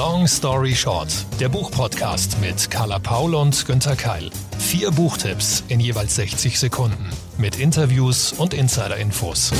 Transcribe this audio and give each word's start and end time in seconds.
Long 0.00 0.26
Story 0.26 0.74
Short, 0.74 1.08
der 1.40 1.50
Buchpodcast 1.50 2.40
mit 2.40 2.70
Carla 2.70 2.98
Paul 2.98 3.34
und 3.34 3.66
Günther 3.66 3.96
Keil. 3.96 4.30
Vier 4.58 4.90
Buchtipps 4.90 5.62
in 5.68 5.78
jeweils 5.78 6.16
60 6.16 6.58
Sekunden 6.58 7.10
mit 7.36 7.60
Interviews 7.60 8.32
und 8.32 8.54
Insider-Infos. 8.54 9.52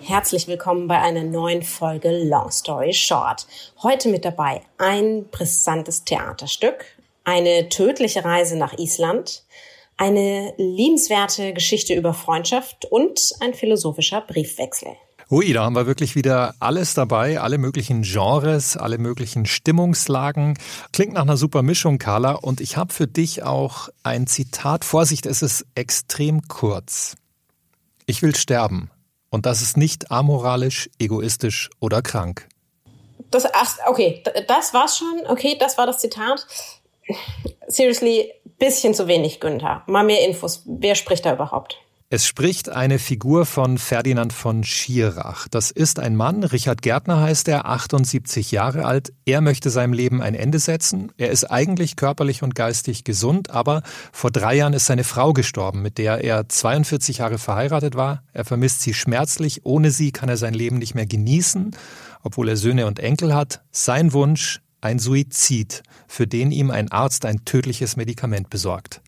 Herzlich 0.00 0.46
willkommen 0.46 0.86
bei 0.86 1.00
einer 1.00 1.24
neuen 1.24 1.64
Folge 1.64 2.10
Long 2.22 2.52
Story 2.52 2.92
Short. 2.92 3.48
Heute 3.82 4.10
mit 4.10 4.24
dabei 4.24 4.60
ein 4.78 5.28
brisantes 5.32 6.04
Theaterstück, 6.04 6.84
eine 7.24 7.68
tödliche 7.68 8.24
Reise 8.24 8.56
nach 8.56 8.78
Island, 8.78 9.42
eine 9.96 10.54
liebenswerte 10.56 11.52
Geschichte 11.52 11.94
über 11.94 12.14
Freundschaft 12.14 12.84
und 12.84 13.32
ein 13.40 13.54
philosophischer 13.54 14.20
Briefwechsel. 14.20 14.94
Ui, 15.30 15.52
da 15.52 15.64
haben 15.64 15.76
wir 15.76 15.86
wirklich 15.86 16.14
wieder 16.14 16.54
alles 16.58 16.94
dabei, 16.94 17.38
alle 17.38 17.58
möglichen 17.58 18.00
Genres, 18.00 18.78
alle 18.78 18.96
möglichen 18.96 19.44
Stimmungslagen. 19.44 20.58
Klingt 20.90 21.12
nach 21.12 21.22
einer 21.22 21.36
super 21.36 21.60
Mischung, 21.60 21.98
Carla. 21.98 22.32
Und 22.32 22.62
ich 22.62 22.78
habe 22.78 22.94
für 22.94 23.06
dich 23.06 23.42
auch 23.42 23.90
ein 24.02 24.26
Zitat. 24.26 24.86
Vorsicht, 24.86 25.26
es 25.26 25.42
ist 25.42 25.66
extrem 25.74 26.48
kurz. 26.48 27.14
Ich 28.06 28.22
will 28.22 28.34
sterben. 28.34 28.90
Und 29.28 29.44
das 29.44 29.60
ist 29.60 29.76
nicht 29.76 30.10
amoralisch, 30.10 30.88
egoistisch 30.98 31.68
oder 31.78 32.00
krank. 32.00 32.48
Das, 33.30 33.44
ach, 33.52 33.76
okay, 33.86 34.22
das 34.46 34.72
war's 34.72 34.96
schon. 34.96 35.26
Okay, 35.26 35.58
das 35.60 35.76
war 35.76 35.84
das 35.86 35.98
Zitat. 35.98 36.46
Seriously, 37.66 38.32
bisschen 38.58 38.94
zu 38.94 39.06
wenig, 39.08 39.40
Günther. 39.40 39.82
Mal 39.88 40.04
mehr 40.04 40.26
Infos. 40.26 40.62
Wer 40.64 40.94
spricht 40.94 41.26
da 41.26 41.34
überhaupt? 41.34 41.76
Es 42.10 42.26
spricht 42.26 42.70
eine 42.70 42.98
Figur 42.98 43.44
von 43.44 43.76
Ferdinand 43.76 44.32
von 44.32 44.64
Schirach. 44.64 45.46
Das 45.46 45.70
ist 45.70 45.98
ein 45.98 46.16
Mann, 46.16 46.42
Richard 46.42 46.80
Gärtner 46.80 47.20
heißt 47.20 47.48
er, 47.48 47.66
78 47.66 48.50
Jahre 48.50 48.86
alt. 48.86 49.12
Er 49.26 49.42
möchte 49.42 49.68
seinem 49.68 49.92
Leben 49.92 50.22
ein 50.22 50.34
Ende 50.34 50.58
setzen. 50.58 51.12
Er 51.18 51.30
ist 51.30 51.44
eigentlich 51.44 51.96
körperlich 51.96 52.42
und 52.42 52.54
geistig 52.54 53.04
gesund, 53.04 53.50
aber 53.50 53.82
vor 54.10 54.30
drei 54.30 54.54
Jahren 54.54 54.72
ist 54.72 54.86
seine 54.86 55.04
Frau 55.04 55.34
gestorben, 55.34 55.82
mit 55.82 55.98
der 55.98 56.24
er 56.24 56.48
42 56.48 57.18
Jahre 57.18 57.36
verheiratet 57.36 57.94
war. 57.94 58.22
Er 58.32 58.46
vermisst 58.46 58.80
sie 58.80 58.94
schmerzlich. 58.94 59.66
Ohne 59.66 59.90
sie 59.90 60.10
kann 60.10 60.30
er 60.30 60.38
sein 60.38 60.54
Leben 60.54 60.78
nicht 60.78 60.94
mehr 60.94 61.04
genießen, 61.04 61.76
obwohl 62.22 62.48
er 62.48 62.56
Söhne 62.56 62.86
und 62.86 63.00
Enkel 63.00 63.34
hat. 63.34 63.60
Sein 63.70 64.14
Wunsch, 64.14 64.62
ein 64.80 64.98
Suizid, 64.98 65.82
für 66.06 66.26
den 66.26 66.52
ihm 66.52 66.70
ein 66.70 66.90
Arzt 66.90 67.26
ein 67.26 67.44
tödliches 67.44 67.96
Medikament 67.96 68.48
besorgt 68.48 69.02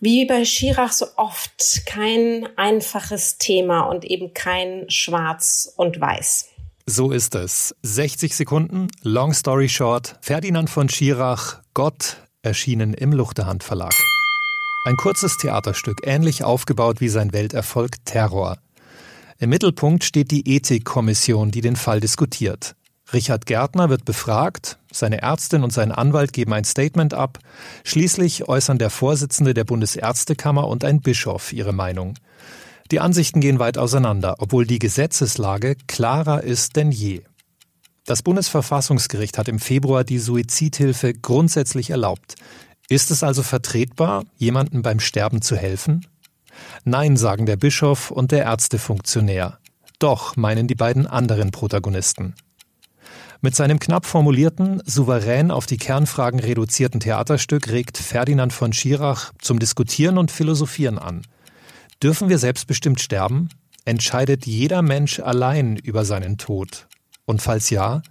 wie 0.00 0.26
bei 0.26 0.44
Schirach 0.44 0.92
so 0.92 1.06
oft 1.16 1.82
kein 1.86 2.48
einfaches 2.56 3.38
Thema 3.38 3.82
und 3.82 4.04
eben 4.04 4.34
kein 4.34 4.88
Schwarz 4.88 5.72
und 5.76 6.00
Weiß. 6.00 6.48
So 6.86 7.10
ist 7.10 7.34
es. 7.34 7.74
60 7.82 8.34
Sekunden, 8.34 8.88
Long 9.02 9.34
Story 9.34 9.68
Short. 9.68 10.16
Ferdinand 10.22 10.70
von 10.70 10.88
Schirach, 10.88 11.60
Gott, 11.74 12.16
erschienen 12.42 12.94
im 12.94 13.12
Luchterhand 13.12 13.62
Verlag. 13.62 13.92
Ein 14.86 14.96
kurzes 14.96 15.36
Theaterstück, 15.36 16.00
ähnlich 16.04 16.44
aufgebaut 16.44 17.00
wie 17.00 17.10
sein 17.10 17.34
Welterfolg 17.34 18.02
Terror. 18.06 18.56
Im 19.38 19.50
Mittelpunkt 19.50 20.02
steht 20.02 20.30
die 20.30 20.48
Ethikkommission, 20.56 21.50
die 21.50 21.60
den 21.60 21.76
Fall 21.76 22.00
diskutiert. 22.00 22.74
Richard 23.12 23.46
Gärtner 23.46 23.88
wird 23.88 24.04
befragt, 24.04 24.78
seine 24.92 25.22
Ärztin 25.22 25.62
und 25.62 25.72
sein 25.72 25.92
Anwalt 25.92 26.34
geben 26.34 26.52
ein 26.52 26.64
Statement 26.64 27.14
ab, 27.14 27.38
schließlich 27.84 28.48
äußern 28.48 28.78
der 28.78 28.90
Vorsitzende 28.90 29.54
der 29.54 29.64
Bundesärztekammer 29.64 30.66
und 30.68 30.84
ein 30.84 31.00
Bischof 31.00 31.52
ihre 31.52 31.72
Meinung. 31.72 32.14
Die 32.90 33.00
Ansichten 33.00 33.40
gehen 33.40 33.58
weit 33.58 33.78
auseinander, 33.78 34.36
obwohl 34.38 34.66
die 34.66 34.78
Gesetzeslage 34.78 35.76
klarer 35.86 36.42
ist 36.42 36.76
denn 36.76 36.90
je. 36.90 37.22
Das 38.04 38.22
Bundesverfassungsgericht 38.22 39.38
hat 39.38 39.48
im 39.48 39.58
Februar 39.58 40.04
die 40.04 40.18
Suizidhilfe 40.18 41.12
grundsätzlich 41.14 41.90
erlaubt. 41.90 42.36
Ist 42.88 43.10
es 43.10 43.22
also 43.22 43.42
vertretbar, 43.42 44.24
jemandem 44.36 44.82
beim 44.82 45.00
Sterben 45.00 45.42
zu 45.42 45.56
helfen? 45.56 46.06
Nein, 46.84 47.16
sagen 47.16 47.46
der 47.46 47.56
Bischof 47.56 48.10
und 48.10 48.32
der 48.32 48.44
Ärztefunktionär. 48.44 49.58
Doch, 49.98 50.36
meinen 50.36 50.68
die 50.68 50.74
beiden 50.74 51.06
anderen 51.06 51.50
Protagonisten. 51.50 52.34
Mit 53.40 53.54
seinem 53.54 53.78
knapp 53.78 54.04
formulierten, 54.04 54.82
souverän 54.84 55.52
auf 55.52 55.66
die 55.66 55.76
Kernfragen 55.76 56.40
reduzierten 56.40 56.98
Theaterstück 56.98 57.68
regt 57.68 57.96
Ferdinand 57.96 58.52
von 58.52 58.72
Schirach 58.72 59.32
zum 59.38 59.60
Diskutieren 59.60 60.18
und 60.18 60.32
Philosophieren 60.32 60.98
an. 60.98 61.22
Dürfen 62.02 62.28
wir 62.28 62.38
selbstbestimmt 62.38 63.00
sterben? 63.00 63.48
Entscheidet 63.84 64.46
jeder 64.46 64.82
Mensch 64.82 65.20
allein 65.20 65.76
über 65.76 66.04
seinen 66.04 66.36
Tod? 66.36 66.88
Und 67.26 67.40
falls 67.40 67.70
ja, 67.70 68.02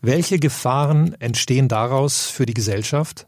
welche 0.00 0.38
Gefahren 0.38 1.14
entstehen 1.20 1.68
daraus 1.68 2.26
für 2.26 2.46
die 2.46 2.54
Gesellschaft? 2.54 3.26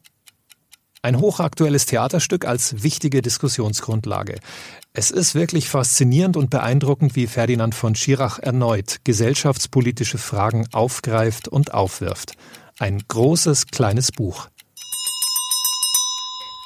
Ein 1.04 1.18
hochaktuelles 1.18 1.86
Theaterstück 1.86 2.44
als 2.44 2.84
wichtige 2.84 3.22
Diskussionsgrundlage. 3.22 4.38
Es 4.92 5.10
ist 5.10 5.34
wirklich 5.34 5.68
faszinierend 5.68 6.36
und 6.36 6.48
beeindruckend, 6.48 7.16
wie 7.16 7.26
Ferdinand 7.26 7.74
von 7.74 7.96
Schirach 7.96 8.38
erneut 8.38 8.98
gesellschaftspolitische 9.02 10.18
Fragen 10.18 10.68
aufgreift 10.70 11.48
und 11.48 11.74
aufwirft. 11.74 12.34
Ein 12.78 13.02
großes, 13.08 13.66
kleines 13.66 14.12
Buch. 14.12 14.48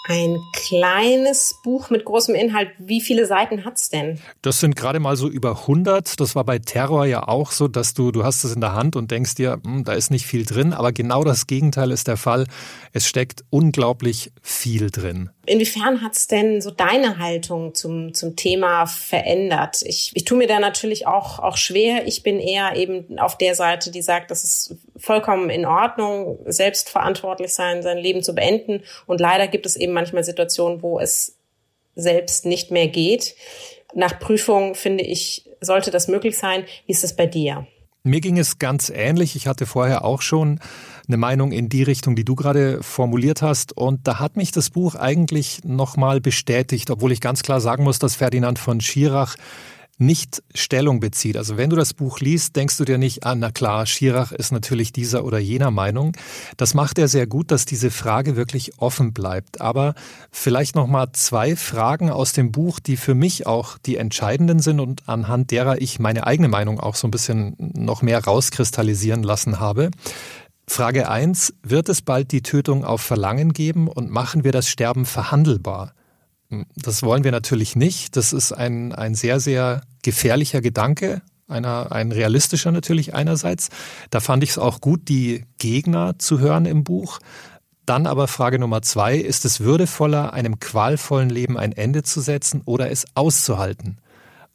Ein 0.08 0.38
kleines 0.52 1.56
Buch 1.64 1.90
mit 1.90 2.04
großem 2.04 2.36
Inhalt. 2.36 2.70
Wie 2.78 3.00
viele 3.00 3.26
Seiten 3.26 3.64
hat's 3.64 3.88
denn? 3.88 4.20
Das 4.40 4.60
sind 4.60 4.76
gerade 4.76 5.00
mal 5.00 5.16
so 5.16 5.28
über 5.28 5.62
100. 5.62 6.20
Das 6.20 6.36
war 6.36 6.44
bei 6.44 6.60
Terror 6.60 7.06
ja 7.06 7.26
auch 7.26 7.50
so, 7.50 7.66
dass 7.66 7.92
du, 7.92 8.12
du 8.12 8.22
hast 8.22 8.44
es 8.44 8.54
in 8.54 8.60
der 8.60 8.72
Hand 8.72 8.94
und 8.94 9.10
denkst 9.10 9.34
dir, 9.34 9.60
hm, 9.64 9.82
da 9.82 9.94
ist 9.94 10.12
nicht 10.12 10.24
viel 10.26 10.44
drin. 10.44 10.72
Aber 10.72 10.92
genau 10.92 11.24
das 11.24 11.48
Gegenteil 11.48 11.90
ist 11.90 12.06
der 12.06 12.16
Fall. 12.16 12.46
Es 12.92 13.08
steckt 13.08 13.44
unglaublich 13.50 14.30
viel 14.42 14.92
drin. 14.92 15.30
Inwiefern 15.44 16.02
hat's 16.02 16.28
denn 16.28 16.60
so 16.60 16.70
deine 16.70 17.18
Haltung 17.18 17.74
zum, 17.74 18.14
zum 18.14 18.36
Thema 18.36 18.86
verändert? 18.86 19.82
Ich, 19.84 20.12
ich 20.14 20.24
tue 20.24 20.38
mir 20.38 20.46
da 20.46 20.60
natürlich 20.60 21.08
auch, 21.08 21.40
auch 21.40 21.56
schwer. 21.56 22.06
Ich 22.06 22.22
bin 22.22 22.38
eher 22.38 22.76
eben 22.76 23.18
auf 23.18 23.38
der 23.38 23.56
Seite, 23.56 23.90
die 23.90 24.02
sagt, 24.02 24.30
das 24.30 24.44
ist 24.44 24.76
vollkommen 24.98 25.50
in 25.50 25.66
Ordnung, 25.66 26.38
selbstverantwortlich 26.46 27.54
sein, 27.54 27.82
sein 27.82 27.98
Leben 27.98 28.22
zu 28.22 28.34
beenden. 28.34 28.82
Und 29.06 29.20
leider 29.20 29.48
gibt 29.48 29.66
es 29.66 29.76
eben 29.76 29.92
manchmal 29.92 30.24
Situationen, 30.24 30.82
wo 30.82 30.98
es 30.98 31.36
selbst 31.94 32.44
nicht 32.46 32.70
mehr 32.70 32.88
geht. 32.88 33.34
Nach 33.94 34.18
Prüfung 34.18 34.74
finde 34.74 35.04
ich, 35.04 35.48
sollte 35.60 35.90
das 35.90 36.08
möglich 36.08 36.38
sein. 36.38 36.64
Wie 36.86 36.92
ist 36.92 37.02
das 37.02 37.16
bei 37.16 37.26
dir? 37.26 37.66
Mir 38.06 38.20
ging 38.20 38.38
es 38.38 38.58
ganz 38.58 38.88
ähnlich. 38.88 39.34
Ich 39.34 39.48
hatte 39.48 39.66
vorher 39.66 40.04
auch 40.04 40.22
schon 40.22 40.60
eine 41.08 41.16
Meinung 41.16 41.50
in 41.50 41.68
die 41.68 41.82
Richtung, 41.82 42.14
die 42.14 42.24
du 42.24 42.36
gerade 42.36 42.80
formuliert 42.82 43.42
hast. 43.42 43.76
Und 43.76 44.06
da 44.06 44.20
hat 44.20 44.36
mich 44.36 44.52
das 44.52 44.70
Buch 44.70 44.94
eigentlich 44.94 45.64
nochmal 45.64 46.20
bestätigt, 46.20 46.90
obwohl 46.90 47.10
ich 47.10 47.20
ganz 47.20 47.42
klar 47.42 47.60
sagen 47.60 47.82
muss, 47.82 47.98
dass 47.98 48.14
Ferdinand 48.14 48.60
von 48.60 48.80
Schirach 48.80 49.34
nicht 49.98 50.42
Stellung 50.54 51.00
bezieht. 51.00 51.36
Also 51.36 51.56
wenn 51.56 51.70
du 51.70 51.76
das 51.76 51.94
Buch 51.94 52.20
liest, 52.20 52.56
denkst 52.56 52.76
du 52.76 52.84
dir 52.84 52.98
nicht, 52.98 53.24
ah, 53.24 53.34
na 53.34 53.50
klar, 53.50 53.86
Schirach 53.86 54.32
ist 54.32 54.52
natürlich 54.52 54.92
dieser 54.92 55.24
oder 55.24 55.38
jener 55.38 55.70
Meinung. 55.70 56.12
Das 56.56 56.74
macht 56.74 56.98
er 56.98 57.08
sehr 57.08 57.26
gut, 57.26 57.50
dass 57.50 57.64
diese 57.64 57.90
Frage 57.90 58.36
wirklich 58.36 58.78
offen 58.78 59.12
bleibt. 59.14 59.60
Aber 59.60 59.94
vielleicht 60.30 60.76
nochmal 60.76 61.08
zwei 61.12 61.56
Fragen 61.56 62.10
aus 62.10 62.32
dem 62.32 62.52
Buch, 62.52 62.78
die 62.78 62.96
für 62.96 63.14
mich 63.14 63.46
auch 63.46 63.78
die 63.78 63.96
entscheidenden 63.96 64.60
sind 64.60 64.80
und 64.80 65.08
anhand 65.08 65.50
derer 65.50 65.80
ich 65.80 65.98
meine 65.98 66.26
eigene 66.26 66.48
Meinung 66.48 66.78
auch 66.78 66.94
so 66.94 67.08
ein 67.08 67.10
bisschen 67.10 67.56
noch 67.58 68.02
mehr 68.02 68.22
rauskristallisieren 68.22 69.22
lassen 69.22 69.60
habe. 69.60 69.90
Frage 70.68 71.08
eins: 71.08 71.54
Wird 71.62 71.88
es 71.88 72.02
bald 72.02 72.32
die 72.32 72.42
Tötung 72.42 72.84
auf 72.84 73.00
Verlangen 73.00 73.52
geben 73.52 73.88
und 73.88 74.10
machen 74.10 74.44
wir 74.44 74.52
das 74.52 74.68
Sterben 74.68 75.06
verhandelbar? 75.06 75.94
Das 76.76 77.02
wollen 77.02 77.24
wir 77.24 77.32
natürlich 77.32 77.76
nicht. 77.76 78.16
Das 78.16 78.32
ist 78.32 78.52
ein, 78.52 78.92
ein 78.92 79.14
sehr, 79.14 79.40
sehr 79.40 79.82
gefährlicher 80.02 80.60
Gedanke, 80.60 81.22
einer, 81.48 81.92
ein 81.92 82.12
realistischer 82.12 82.72
natürlich 82.72 83.14
einerseits. 83.14 83.68
Da 84.10 84.20
fand 84.20 84.42
ich 84.44 84.50
es 84.50 84.58
auch 84.58 84.80
gut, 84.80 85.08
die 85.08 85.44
Gegner 85.58 86.18
zu 86.18 86.38
hören 86.38 86.66
im 86.66 86.84
Buch. 86.84 87.18
Dann 87.84 88.06
aber 88.06 88.26
Frage 88.26 88.58
Nummer 88.58 88.82
zwei, 88.82 89.16
ist 89.16 89.44
es 89.44 89.60
würdevoller, 89.60 90.32
einem 90.32 90.58
qualvollen 90.58 91.30
Leben 91.30 91.56
ein 91.56 91.72
Ende 91.72 92.02
zu 92.02 92.20
setzen 92.20 92.62
oder 92.64 92.90
es 92.90 93.06
auszuhalten? 93.14 93.98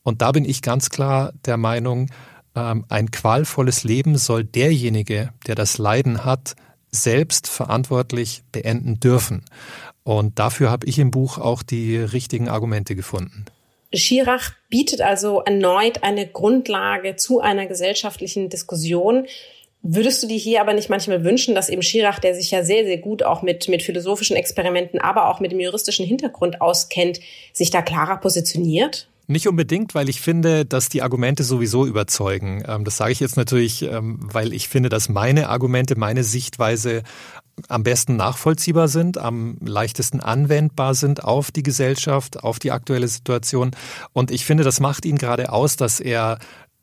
Und 0.04 0.22
da 0.22 0.32
bin 0.32 0.46
ich 0.46 0.62
ganz 0.62 0.90
klar 0.90 1.32
der 1.46 1.58
Meinung, 1.58 2.10
ähm, 2.56 2.86
ein 2.90 3.12
qualvolles 3.12 3.84
Leben 3.84 4.18
soll 4.18 4.44
derjenige, 4.44 5.32
der 5.48 5.56
das 5.56 5.78
Leiden 5.78 6.26
hat, 6.26 6.56
selbst 6.92 7.48
verantwortlich 7.48 8.44
beenden 8.52 9.00
dürfen. 9.00 9.46
Und 10.04 10.40
dafür 10.40 10.72
habe 10.72 10.88
ich 10.88 11.00
im 11.00 11.12
Buch 11.12 11.38
auch 11.38 11.64
die 11.64 11.98
richtigen 11.98 12.50
Argumente 12.50 12.96
gefunden. 12.96 13.46
Schirach 13.94 14.54
bietet 14.70 15.02
also 15.02 15.42
erneut 15.42 16.04
eine 16.04 16.26
Grundlage 16.26 17.18
zu 17.18 17.42
einer 17.42 17.66
gesellschaftlichen 17.66 18.50
Diskussion. 18.50 19.26
Würdest 19.84 20.22
du 20.24 20.28
dir 20.28 20.38
hier 20.38 20.62
aber 20.62 20.74
nicht 20.74 20.90
manchmal 20.90 21.24
wünschen, 21.24 21.56
dass 21.56 21.68
eben 21.68 21.82
Schirach, 21.82 22.20
der 22.20 22.36
sich 22.36 22.52
ja 22.52 22.64
sehr, 22.64 22.86
sehr 22.86 23.00
gut 23.00 23.24
auch 23.24 23.42
mit, 23.42 23.68
mit 23.68 23.82
philosophischen 23.82 24.36
Experimenten, 24.36 25.02
aber 25.02 25.28
auch 25.28 25.40
mit 25.40 25.52
dem 25.52 25.60
juristischen 25.60 26.06
Hintergrund 26.06 26.62
auskennt, 26.62 27.20
sich 27.52 27.72
da 27.72 27.82
klarer 27.82 28.18
positioniert? 28.18 29.08
Nicht 29.28 29.48
unbedingt, 29.48 29.96
weil 29.96 30.10
ich 30.10 30.20
finde, 30.20 30.66
dass 30.66 30.90
die 30.90 31.02
Argumente 31.02 31.44
sowieso 31.44 31.86
überzeugen. 31.86 32.64
Ähm, 32.68 32.84
das 32.84 32.98
sage 32.98 33.12
ich 33.14 33.20
jetzt 33.20 33.38
natürlich, 33.38 33.82
ähm, 33.84 34.20
weil 34.22 34.54
ich 34.54 34.68
finde, 34.68 34.90
dass 34.90 35.10
meine 35.10 35.50
Argumente, 35.50 35.98
meine 35.98 36.24
Sichtweise 36.24 37.04
am 37.70 37.84
besten 37.84 38.16
nachvollziehbar 38.16 38.88
sind, 38.88 39.18
am 39.18 39.58
leichtesten 39.62 40.20
anwendbar 40.20 40.96
sind 40.96 41.24
auf 41.24 41.52
die 41.52 41.64
Gesellschaft, 41.64 42.44
auf 42.44 42.60
die 42.60 42.72
aktuelle 42.72 43.08
Situation. 43.08 43.72
Und 44.14 44.32
ich 44.32 44.46
finde, 44.46 44.64
das 44.64 44.80
macht 44.80 45.06
ihn 45.06 45.18
gerade 45.18 45.52
aus, 45.52 45.76
dass 45.76 46.00
er 46.00 46.40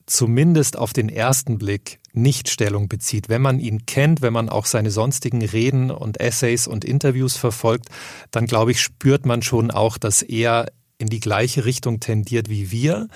zumindest 0.07 0.79
auf 0.79 0.93
den 0.93 1.09
ersten 1.09 1.59
Blick 1.59 2.01
nicht 2.13 2.49
Stellung 2.49 2.89
bezieht. 2.89 3.29
Wenn 3.29 3.43
man 3.43 3.61
ihn 3.61 3.87
kennt, 3.87 4.23
wenn 4.23 4.33
man 4.33 4.49
auch 4.49 4.67
seine 4.67 4.91
sonstigen 4.91 5.45
Reden 5.45 5.91
und 5.91 6.19
Essays 6.21 6.67
und 6.67 6.85
Interviews 6.85 7.37
verfolgt, 7.37 7.89
dann 8.31 8.47
glaube 8.47 8.73
ich, 8.73 8.81
spürt 8.81 9.27
man 9.27 9.43
schon 9.43 9.71
auch, 9.71 9.99
dass 9.99 10.23
er 10.23 10.67
in 10.99 11.09
die 11.09 11.21
gleiche 11.21 11.65
Richtung 11.65 12.01
tendiert 12.01 12.49
wie 12.49 12.73
wir, 12.73 13.09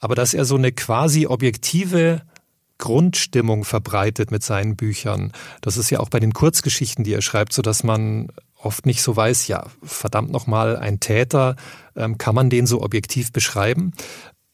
aber 0.00 0.14
dass 0.14 0.34
er 0.34 0.44
so 0.44 0.56
eine 0.56 0.72
quasi 0.72 1.26
objektive 1.26 2.22
Grundstimmung 2.80 3.64
verbreitet 3.64 4.32
mit 4.32 4.42
seinen 4.42 4.74
Büchern. 4.74 5.32
Das 5.60 5.76
ist 5.76 5.90
ja 5.90 6.00
auch 6.00 6.08
bei 6.08 6.18
den 6.18 6.32
Kurzgeschichten, 6.32 7.04
die 7.04 7.14
er 7.14 7.22
schreibt, 7.22 7.52
so 7.52 7.62
dass 7.62 7.84
man 7.84 8.28
oft 8.62 8.86
nicht 8.86 9.02
so 9.02 9.14
weiß, 9.14 9.46
ja, 9.46 9.66
verdammt 9.82 10.32
nochmal, 10.32 10.76
ein 10.76 10.98
Täter, 10.98 11.56
ähm, 11.96 12.18
kann 12.18 12.34
man 12.34 12.50
den 12.50 12.66
so 12.66 12.82
objektiv 12.82 13.32
beschreiben? 13.32 13.92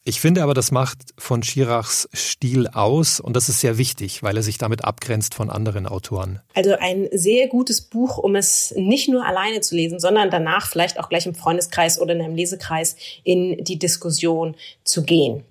Ich 0.03 0.21
finde 0.21 0.41
aber, 0.41 0.53
das 0.53 0.71
macht 0.71 0.99
von 1.17 1.43
Schirachs 1.43 2.07
Stil 2.13 2.67
aus 2.67 3.19
und 3.19 3.35
das 3.35 3.49
ist 3.49 3.59
sehr 3.59 3.77
wichtig, 3.77 4.23
weil 4.23 4.37
er 4.37 4.43
sich 4.43 4.57
damit 4.57 4.85
abgrenzt 4.85 5.33
von 5.33 5.49
anderen 5.49 5.85
Autoren. 5.85 6.39
Also 6.53 6.75
ein 6.79 7.09
sehr 7.11 7.49
gutes 7.49 7.81
Buch, 7.81 8.17
um 8.17 8.37
es 8.37 8.73
nicht 8.77 9.09
nur 9.09 9.25
alleine 9.25 9.59
zu 9.59 9.75
lesen, 9.75 9.99
sondern 9.99 10.29
danach 10.29 10.67
vielleicht 10.67 10.97
auch 10.97 11.09
gleich 11.09 11.25
im 11.25 11.35
Freundeskreis 11.35 11.99
oder 11.99 12.13
in 12.13 12.21
einem 12.21 12.35
Lesekreis 12.35 12.95
in 13.25 13.61
die 13.65 13.79
Diskussion 13.79 14.55
zu 14.85 15.03
gehen 15.03 15.43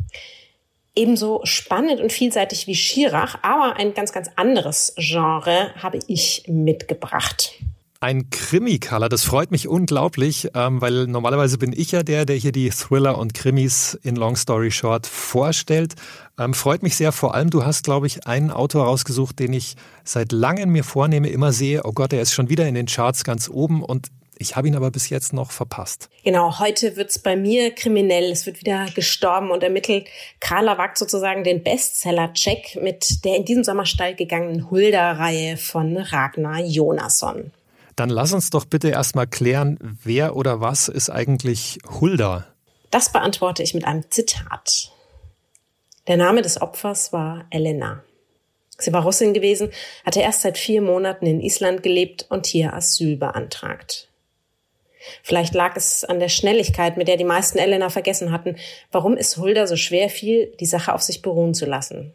ebenso 0.96 1.40
spannend 1.44 2.00
und 2.00 2.12
vielseitig 2.12 2.66
wie 2.66 2.74
Schirach, 2.74 3.38
aber 3.42 3.76
ein 3.76 3.94
ganz, 3.94 4.12
ganz 4.12 4.30
anderes 4.36 4.94
Genre 4.96 5.70
habe 5.80 5.98
ich 6.08 6.44
mitgebracht. 6.48 7.52
Ein 7.98 8.28
Krimi-Color, 8.28 9.08
das 9.08 9.24
freut 9.24 9.50
mich 9.50 9.68
unglaublich, 9.68 10.48
ähm, 10.54 10.82
weil 10.82 11.06
normalerweise 11.06 11.56
bin 11.56 11.72
ich 11.74 11.92
ja 11.92 12.02
der, 12.02 12.26
der 12.26 12.36
hier 12.36 12.52
die 12.52 12.68
Thriller 12.68 13.16
und 13.16 13.32
Krimis 13.32 13.98
in 14.02 14.16
Long 14.16 14.36
Story 14.36 14.70
Short 14.70 15.06
vorstellt. 15.06 15.94
Ähm, 16.38 16.52
freut 16.52 16.82
mich 16.82 16.94
sehr, 16.94 17.10
vor 17.10 17.34
allem 17.34 17.48
du 17.48 17.64
hast, 17.64 17.84
glaube 17.84 18.06
ich, 18.06 18.26
einen 18.26 18.50
Autor 18.50 18.84
rausgesucht, 18.84 19.38
den 19.38 19.54
ich 19.54 19.76
seit 20.04 20.32
langem 20.32 20.72
mir 20.72 20.84
vornehme, 20.84 21.30
immer 21.30 21.52
sehe, 21.52 21.84
oh 21.84 21.92
Gott, 21.92 22.12
er 22.12 22.20
ist 22.20 22.34
schon 22.34 22.50
wieder 22.50 22.68
in 22.68 22.74
den 22.74 22.86
Charts 22.86 23.24
ganz 23.24 23.48
oben 23.48 23.82
und 23.82 24.08
ich 24.38 24.56
habe 24.56 24.68
ihn 24.68 24.76
aber 24.76 24.90
bis 24.90 25.08
jetzt 25.08 25.32
noch 25.32 25.50
verpasst. 25.50 26.08
Genau, 26.24 26.58
heute 26.58 26.96
wird's 26.96 27.18
bei 27.18 27.36
mir 27.36 27.74
kriminell. 27.74 28.30
Es 28.30 28.46
wird 28.46 28.60
wieder 28.60 28.86
gestorben 28.94 29.50
und 29.50 29.62
ermittelt. 29.62 30.08
Carla 30.40 30.78
wagt 30.78 30.98
sozusagen 30.98 31.44
den 31.44 31.62
Bestseller-Check 31.62 32.78
mit 32.82 33.24
der 33.24 33.36
in 33.36 33.44
diesem 33.44 33.64
Sommer 33.64 33.86
steil 33.86 34.14
gegangenen 34.14 34.70
Hulda-Reihe 34.70 35.56
von 35.56 35.96
Ragnar 35.96 36.60
Jonasson. 36.60 37.52
Dann 37.96 38.10
lass 38.10 38.34
uns 38.34 38.50
doch 38.50 38.66
bitte 38.66 38.90
erstmal 38.90 39.26
klären, 39.26 39.78
wer 39.80 40.36
oder 40.36 40.60
was 40.60 40.88
ist 40.88 41.08
eigentlich 41.08 41.78
Hulda? 42.00 42.46
Das 42.90 43.10
beantworte 43.10 43.62
ich 43.62 43.72
mit 43.72 43.84
einem 43.84 44.10
Zitat. 44.10 44.92
Der 46.06 46.18
Name 46.18 46.42
des 46.42 46.60
Opfers 46.60 47.12
war 47.12 47.46
Elena. 47.50 48.02
Sie 48.78 48.92
war 48.92 49.02
Russin 49.02 49.32
gewesen, 49.32 49.70
hatte 50.04 50.20
erst 50.20 50.42
seit 50.42 50.58
vier 50.58 50.82
Monaten 50.82 51.26
in 51.26 51.40
Island 51.40 51.82
gelebt 51.82 52.26
und 52.28 52.46
hier 52.46 52.74
Asyl 52.74 53.16
beantragt. 53.16 54.08
Vielleicht 55.22 55.54
lag 55.54 55.76
es 55.76 56.04
an 56.04 56.20
der 56.20 56.28
Schnelligkeit, 56.28 56.96
mit 56.96 57.08
der 57.08 57.16
die 57.16 57.24
meisten 57.24 57.58
Elena 57.58 57.90
vergessen 57.90 58.32
hatten, 58.32 58.56
warum 58.92 59.16
es 59.16 59.36
Hulda 59.36 59.66
so 59.66 59.76
schwer 59.76 60.08
fiel, 60.08 60.52
die 60.60 60.66
Sache 60.66 60.94
auf 60.94 61.02
sich 61.02 61.22
beruhen 61.22 61.54
zu 61.54 61.66
lassen. 61.66 62.14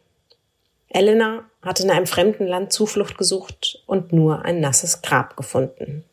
Elena 0.90 1.46
hatte 1.62 1.84
in 1.84 1.92
einem 1.92 2.08
fremden 2.08 2.46
Land 2.48 2.74
Zuflucht 2.74 3.18
gesucht 3.18 3.82
und 3.86 4.14
nur 4.14 4.44
ein 4.44 4.60
nasses 4.60 5.02
Grab 5.02 5.38
gefunden. 5.38 6.04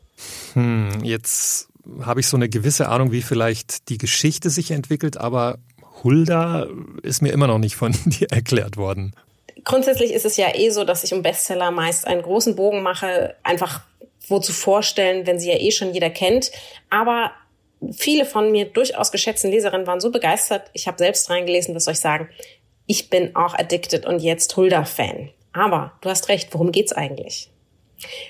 Hm, 0.55 1.03
jetzt 1.03 1.69
habe 2.03 2.21
ich 2.21 2.27
so 2.27 2.37
eine 2.37 2.49
gewisse 2.49 2.89
Ahnung, 2.89 3.13
wie 3.13 3.23
vielleicht 3.23 3.89
die 3.89 3.99
Geschichte 3.99 4.51
sich 4.51 4.71
entwickelt, 4.71 5.17
aber 5.17 5.59
Hulda 6.05 6.67
ist 7.03 7.23
mir 7.23 7.33
immer 7.33 7.47
noch 7.47 7.59
nicht 7.59 7.77
von 7.77 7.93
dir 8.05 8.31
erklärt 8.31 8.77
worden. 8.77 9.15
Grundsätzlich 9.65 10.13
ist 10.13 10.25
es 10.25 10.37
ja 10.37 10.55
eh 10.55 10.71
so, 10.71 10.85
dass 10.85 11.05
ich 11.05 11.13
um 11.13 11.23
Bestseller 11.23 11.71
meist 11.71 12.07
einen 12.07 12.23
großen 12.23 12.55
Bogen 12.55 12.83
mache, 12.83 13.35
einfach 13.43 13.83
wozu 14.31 14.53
vorstellen, 14.53 15.27
wenn 15.27 15.39
sie 15.39 15.51
ja 15.51 15.59
eh 15.59 15.71
schon 15.71 15.93
jeder 15.93 16.11
kennt. 16.11 16.51
Aber 16.91 17.33
viele 17.93 18.25
von 18.25 18.51
mir 18.51 18.67
durchaus 18.67 19.13
geschätzten 19.13 19.51
Leserinnen 19.51 19.87
waren 19.87 20.01
so 20.01 20.11
begeistert. 20.11 20.71
Ich 20.73 20.87
habe 20.87 20.99
selbst 20.99 21.31
reingelesen, 21.31 21.75
was 21.75 21.85
soll 21.85 21.95
ich 21.95 22.01
sagen? 22.01 22.29
Ich 22.87 23.11
bin 23.11 23.37
auch 23.37 23.55
addicted 23.55 24.07
und 24.07 24.21
jetzt 24.21 24.57
Hulda-Fan. 24.57 25.31
Aber 25.53 25.93
du 26.01 26.09
hast 26.09 26.29
recht, 26.29 26.53
worum 26.53 26.73
geht's 26.73 26.93
eigentlich? 26.93 27.51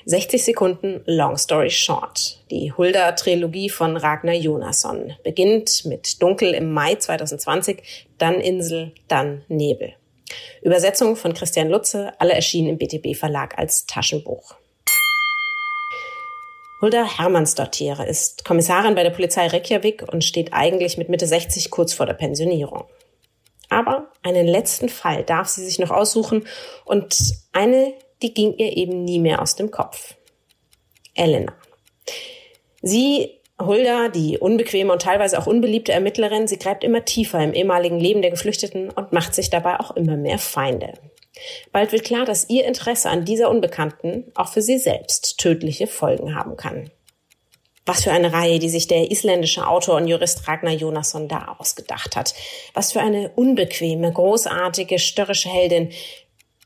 60 0.07 0.45
Sekunden 0.45 1.03
Long 1.05 1.37
Story 1.37 1.71
Short. 1.71 2.43
Die 2.51 2.73
Hulda-Trilogie 2.73 3.69
von 3.69 3.97
Ragnar 3.97 4.35
Jonasson 4.35 5.13
beginnt 5.25 5.85
mit 5.85 6.23
Dunkel 6.23 6.55
im 6.55 6.73
Mai 6.73 6.95
2020, 6.95 8.07
dann 8.17 8.41
Insel, 8.41 8.93
dann 9.09 9.45
Nebel. 9.49 9.95
Übersetzung 10.63 11.17
von 11.17 11.35
Christian 11.35 11.69
Lutze, 11.69 12.13
alle 12.19 12.33
erschienen 12.33 12.69
im 12.69 12.79
BTB 12.79 13.17
Verlag 13.17 13.59
als 13.59 13.87
Taschenbuch. 13.87 14.57
Hulda 16.81 17.05
Hermannsdottir 17.05 18.07
ist 18.07 18.45
Kommissarin 18.45 18.95
bei 18.95 19.03
der 19.03 19.11
Polizei 19.11 19.49
Reykjavik 19.49 20.05
und 20.13 20.23
steht 20.23 20.53
eigentlich 20.53 20.97
mit 20.97 21.09
Mitte 21.09 21.27
60 21.27 21.71
kurz 21.71 21.93
vor 21.93 22.07
der 22.07 22.15
Pensionierung. 22.15 22.85
Aber 23.69 24.13
einen 24.23 24.47
letzten 24.47 24.89
Fall 24.89 25.25
darf 25.25 25.49
sie 25.49 25.65
sich 25.65 25.79
noch 25.79 25.91
aussuchen 25.91 26.47
und 26.85 27.17
eine, 27.53 27.95
die 28.23 28.33
ging 28.33 28.55
ihr 28.57 28.77
eben 28.77 29.05
nie 29.05 29.19
mehr 29.19 29.43
aus 29.43 29.57
dem 29.57 29.71
Kopf. 29.73 30.15
Elena. 31.15 31.53
Sie, 32.81 33.41
Hulda, 33.61 34.09
die 34.09 34.39
unbequeme 34.39 34.93
und 34.93 35.03
teilweise 35.03 35.39
auch 35.39 35.49
unbeliebte 35.49 35.93
Ermittlerin, 35.93 36.47
sie 36.47 36.61
greift 36.61 36.85
immer 36.85 37.05
tiefer 37.05 37.43
im 37.43 37.55
ehemaligen 37.55 37.99
Leben 37.99 38.23
der 38.23 38.31
Geflüchteten 38.31 38.91
und 38.91 39.13
macht 39.13 39.35
sich 39.35 39.51
dabei 39.51 39.81
auch 39.81 39.97
immer 39.97 40.17
mehr 40.17 40.39
Feinde. 40.39 40.95
Bald 41.73 41.93
wird 41.93 42.05
klar, 42.05 42.25
dass 42.25 42.49
ihr 42.49 42.67
Interesse 42.67 43.11
an 43.11 43.25
dieser 43.25 43.51
Unbekannten 43.51 44.31
auch 44.35 44.53
für 44.53 44.63
sie 44.63 44.79
selbst 44.79 45.39
tödliche 45.39 45.87
Folgen 45.87 46.35
haben 46.35 46.57
kann. 46.57 46.91
Was 47.87 48.05
für 48.05 48.13
eine 48.13 48.33
Reihe, 48.33 48.59
die 48.59 48.69
sich 48.69 48.87
der 48.87 49.11
isländische 49.11 49.67
Autor 49.67 49.97
und 49.97 50.09
Jurist 50.09 50.47
Ragnar 50.47 50.75
Jonasson 50.75 51.27
da 51.27 51.57
ausgedacht 51.59 52.17
hat. 52.17 52.35
Was 52.75 52.93
für 52.93 53.01
eine 53.01 53.31
unbequeme, 53.31 54.13
großartige, 54.13 54.99
störrische 54.99 55.49
Heldin, 55.49 55.91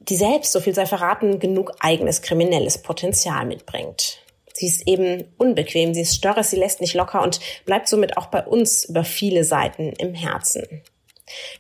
die 0.01 0.17
selbst, 0.17 0.51
so 0.51 0.61
viel 0.61 0.75
sei 0.75 0.85
verraten, 0.85 1.39
genug 1.39 1.73
eigenes 1.79 2.23
kriminelles 2.23 2.79
Potenzial 2.79 3.47
mitbringt. 3.47 4.19
Sie 4.53 4.67
ist 4.67 4.87
eben 4.87 5.25
unbequem, 5.39 5.95
sie 5.95 6.03
ist 6.03 6.17
störrisch, 6.17 6.49
sie 6.49 6.57
lässt 6.57 6.81
nicht 6.81 6.95
locker 6.95 7.23
und 7.23 7.41
bleibt 7.65 7.89
somit 7.89 8.17
auch 8.17 8.27
bei 8.27 8.45
uns 8.45 8.85
über 8.85 9.05
viele 9.05 9.45
Seiten 9.45 9.93
im 9.99 10.15
Herzen. 10.15 10.83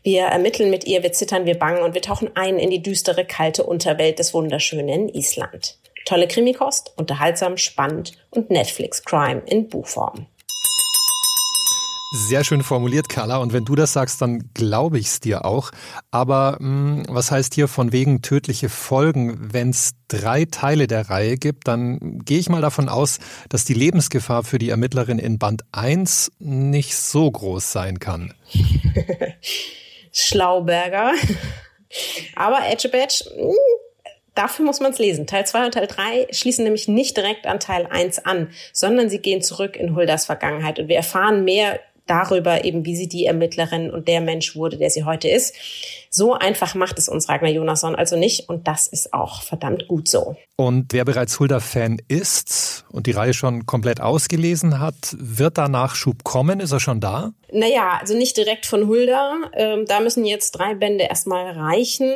Wir 0.02 0.25
ermitteln 0.25 0.71
mit 0.71 0.85
ihr, 0.85 1.02
wir 1.02 1.12
zittern, 1.12 1.47
wir 1.47 1.59
bangen 1.59 1.83
und 1.83 1.95
wir 1.95 2.02
tauchen 2.02 2.31
ein 2.35 2.59
in 2.59 2.71
die 2.71 2.83
düstere, 2.83 3.25
kalte 3.25 3.64
Unterwelt 3.64 4.19
des 4.19 4.35
wunderschönen 4.35 5.09
Island. 5.09 5.79
Tolle 6.05 6.26
Krimikost, 6.26 6.93
unterhaltsam, 6.97 7.57
spannend 7.57 8.12
und 8.31 8.50
Netflix-Crime 8.50 9.43
in 9.47 9.69
Buchform. 9.69 10.26
Sehr 12.14 12.45
schön 12.45 12.62
formuliert, 12.62 13.09
Carla. 13.09 13.38
Und 13.38 13.54
wenn 13.54 13.64
du 13.64 13.75
das 13.75 13.95
sagst, 13.95 14.21
dann 14.21 14.50
glaube 14.52 14.99
ich 14.99 15.07
es 15.07 15.21
dir 15.21 15.47
auch. 15.47 15.71
Aber 16.11 16.59
mh, 16.61 17.07
hm, 17.07 17.07
was 17.09 17.31
heißt 17.31 17.54
hier 17.54 17.69
von 17.69 17.90
wegen 17.90 18.21
tödliche 18.21 18.69
Folgen? 18.69 19.38
Wenn 19.54 19.71
es 19.71 19.92
drei 20.09 20.45
Teile 20.45 20.87
der 20.87 21.09
Reihe 21.09 21.38
gibt, 21.38 21.69
dann 21.69 22.19
gehe 22.19 22.38
ich 22.38 22.50
mal 22.50 22.61
davon 22.61 22.90
aus, 22.90 23.19
dass 23.49 23.64
die 23.64 23.73
Lebensgefahr 23.73 24.45
für 24.45 24.59
die 24.59 24.69
Ermittlerin 24.69 25.19
in 25.19 25.38
Band 25.38 25.62
1 25.73 26.33
nicht 26.38 26.97
so 26.97 27.31
groß 27.31 27.73
sein 27.73 27.99
kann. 27.99 28.35
Schlauberger. 30.12 31.12
Aber 32.37 32.66
Edge 32.66 32.90
Badge, 32.90 33.25
hm, 33.35 33.57
Dafür 34.35 34.64
muss 34.64 34.81
man 34.81 34.92
es 34.92 34.99
lesen. 34.99 35.26
Teil 35.26 35.47
2 35.47 35.66
und 35.66 35.75
Teil 35.75 35.87
3 35.87 36.28
schließen 36.31 36.64
nämlich 36.64 36.88
nicht 36.88 37.19
direkt 37.19 37.47
an 37.47 37.61
Teil 37.61 37.87
1 37.90 38.25
an, 38.25 38.49
sondern 38.73 39.11
sie 39.11 39.19
gehen 39.19 39.42
zurück 39.42 39.76
in 39.76 39.95
Huldas 39.95 40.25
Vergangenheit 40.25 40.78
und 40.78 40.88
wir 40.88 40.97
erfahren 40.97 41.45
mehr 41.45 41.81
darüber 42.07 42.65
eben, 42.65 42.85
wie 42.85 42.97
sie 42.97 43.09
die 43.09 43.27
Ermittlerin 43.27 43.91
und 43.91 44.09
der 44.09 44.21
Mensch 44.21 44.57
wurde, 44.57 44.77
der 44.77 44.91
sie 44.91 45.05
heute 45.05 45.29
ist. 45.29 45.55
So 46.11 46.35
einfach 46.35 46.75
macht 46.75 46.99
es 46.99 47.09
uns 47.09 47.29
Ragnar 47.29 47.51
Jonasson 47.51 47.95
also 47.95 48.17
nicht 48.17 48.49
und 48.49 48.69
das 48.69 48.87
ist 48.87 49.15
auch 49.15 49.43
verdammt 49.43 49.89
gut 49.89 50.09
so. 50.09 50.37
Und 50.57 50.93
wer 50.93 51.05
bereits 51.05 51.41
Hulda-Fan 51.41 51.99
ist 52.09 52.85
und 52.91 53.07
die 53.07 53.13
Reihe 53.13 53.35
schon 53.35 53.67
komplett 53.67 54.01
ausgelesen 54.01 54.79
hat, 54.79 55.17
wird 55.19 55.59
da 55.59 55.69
Nachschub 55.69 56.25
kommen? 56.25 56.61
Ist 56.61 56.73
er 56.73 56.81
schon 56.81 57.01
da? 57.01 57.33
Naja, 57.51 57.99
also 58.01 58.17
nicht 58.17 58.37
direkt 58.37 58.67
von 58.67 58.89
Hulda. 58.89 59.37
Ähm, 59.55 59.87
da 59.87 60.01
müssen 60.01 60.25
jetzt 60.25 60.53
drei 60.53 60.75
Bände 60.75 61.05
erstmal 61.05 61.53
reichen. 61.53 62.13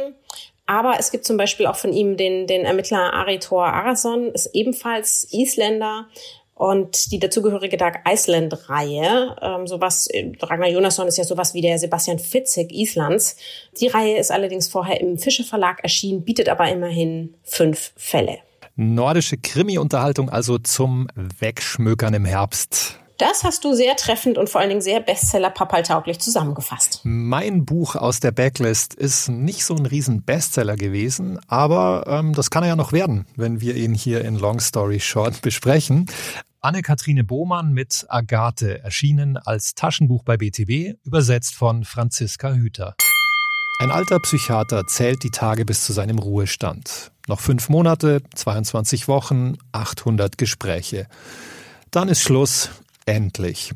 Aber 0.67 0.97
es 0.99 1.13
gibt 1.13 1.25
zum 1.25 1.37
Beispiel 1.37 1.67
auch 1.67 1.77
von 1.77 1.93
ihm 1.93 2.17
den, 2.17 2.47
den 2.47 2.65
Ermittler 2.65 3.13
Aritor 3.13 3.67
Arason, 3.67 4.33
ist 4.33 4.51
ebenfalls 4.53 5.29
Isländer, 5.33 6.07
und 6.57 7.13
die 7.13 7.19
dazugehörige 7.19 7.77
Dark 7.77 8.01
Iceland-Reihe. 8.09 9.37
Ähm, 9.41 9.67
sowas, 9.67 10.09
Ragnar 10.41 10.71
Jonasson 10.71 11.07
ist 11.07 11.19
ja 11.19 11.25
sowas 11.25 11.53
wie 11.55 11.61
der 11.61 11.79
Sebastian 11.79 12.19
Fitzek 12.19 12.73
Islands. 12.73 13.37
Die 13.79 13.89
Reihe 13.89 14.17
ist 14.17 14.33
allerdings 14.33 14.67
vorher 14.67 15.01
im 15.01 15.19
Fische 15.19 15.45
Verlag 15.45 15.83
erschienen, 15.83 16.25
bietet 16.25 16.49
aber 16.49 16.69
immerhin 16.71 17.35
fünf 17.45 17.93
Fälle. 17.97 18.39
Nordische 18.75 19.37
Krimi-Unterhaltung 19.37 20.31
also 20.31 20.59
zum 20.59 21.09
Wegschmökern 21.15 22.15
im 22.15 22.25
Herbst. 22.25 23.01
Das 23.19 23.45
hast 23.45 23.65
du 23.65 23.73
sehr 23.73 23.97
treffend 23.97 24.37
und 24.37 24.51
vor 24.51 24.61
allen 24.61 24.69
Dingen 24.69 24.83
sehr 24.83 25.01
Bestseller-Papaltauglich 25.01 26.19
zusammengefasst. 26.19 27.01
Mein 27.05 27.65
Buch 27.65 27.97
aus 27.97 28.21
der 28.21 28.31
Backlist 28.31 28.93
ist 28.93 29.31
nicht 29.31 29.65
so 29.65 29.75
ein 29.75 29.87
riesen 29.87 30.23
Bestseller 30.23 30.77
gewesen, 30.77 31.41
aber 31.49 32.05
ähm, 32.07 32.35
das 32.35 32.51
kann 32.51 32.63
er 32.63 32.71
ja 32.71 32.77
noch 32.77 32.93
werden, 32.93 33.25
wenn 33.35 33.63
wir 33.63 33.75
ihn 33.75 33.95
hier 33.95 34.23
in 34.23 34.39
Long 34.39 34.61
Story 34.61 35.01
Short 35.01 35.41
besprechen. 35.41 36.07
Anne-Kathrine 36.67 37.23
Bohmann 37.23 37.73
mit 37.73 38.07
Agathe, 38.09 38.83
erschienen 38.83 39.37
als 39.37 39.77
Taschenbuch 39.77 40.25
bei 40.25 40.37
BTB, 40.37 40.99
übersetzt 41.05 41.55
von 41.55 41.85
Franziska 41.85 42.55
Hüter. 42.55 42.97
Ein 43.79 43.93
alter 43.93 44.19
Psychiater 44.19 44.85
zählt 44.89 45.23
die 45.23 45.31
Tage 45.31 45.65
bis 45.65 45.85
zu 45.85 45.93
seinem 45.93 46.19
Ruhestand. 46.19 47.13
Noch 47.29 47.39
fünf 47.39 47.69
Monate, 47.69 48.21
22 48.35 49.07
Wochen, 49.07 49.59
800 49.71 50.39
Gespräche. 50.39 51.07
Dann 51.93 52.09
ist 52.09 52.23
Schluss, 52.23 52.71
endlich. 53.05 53.73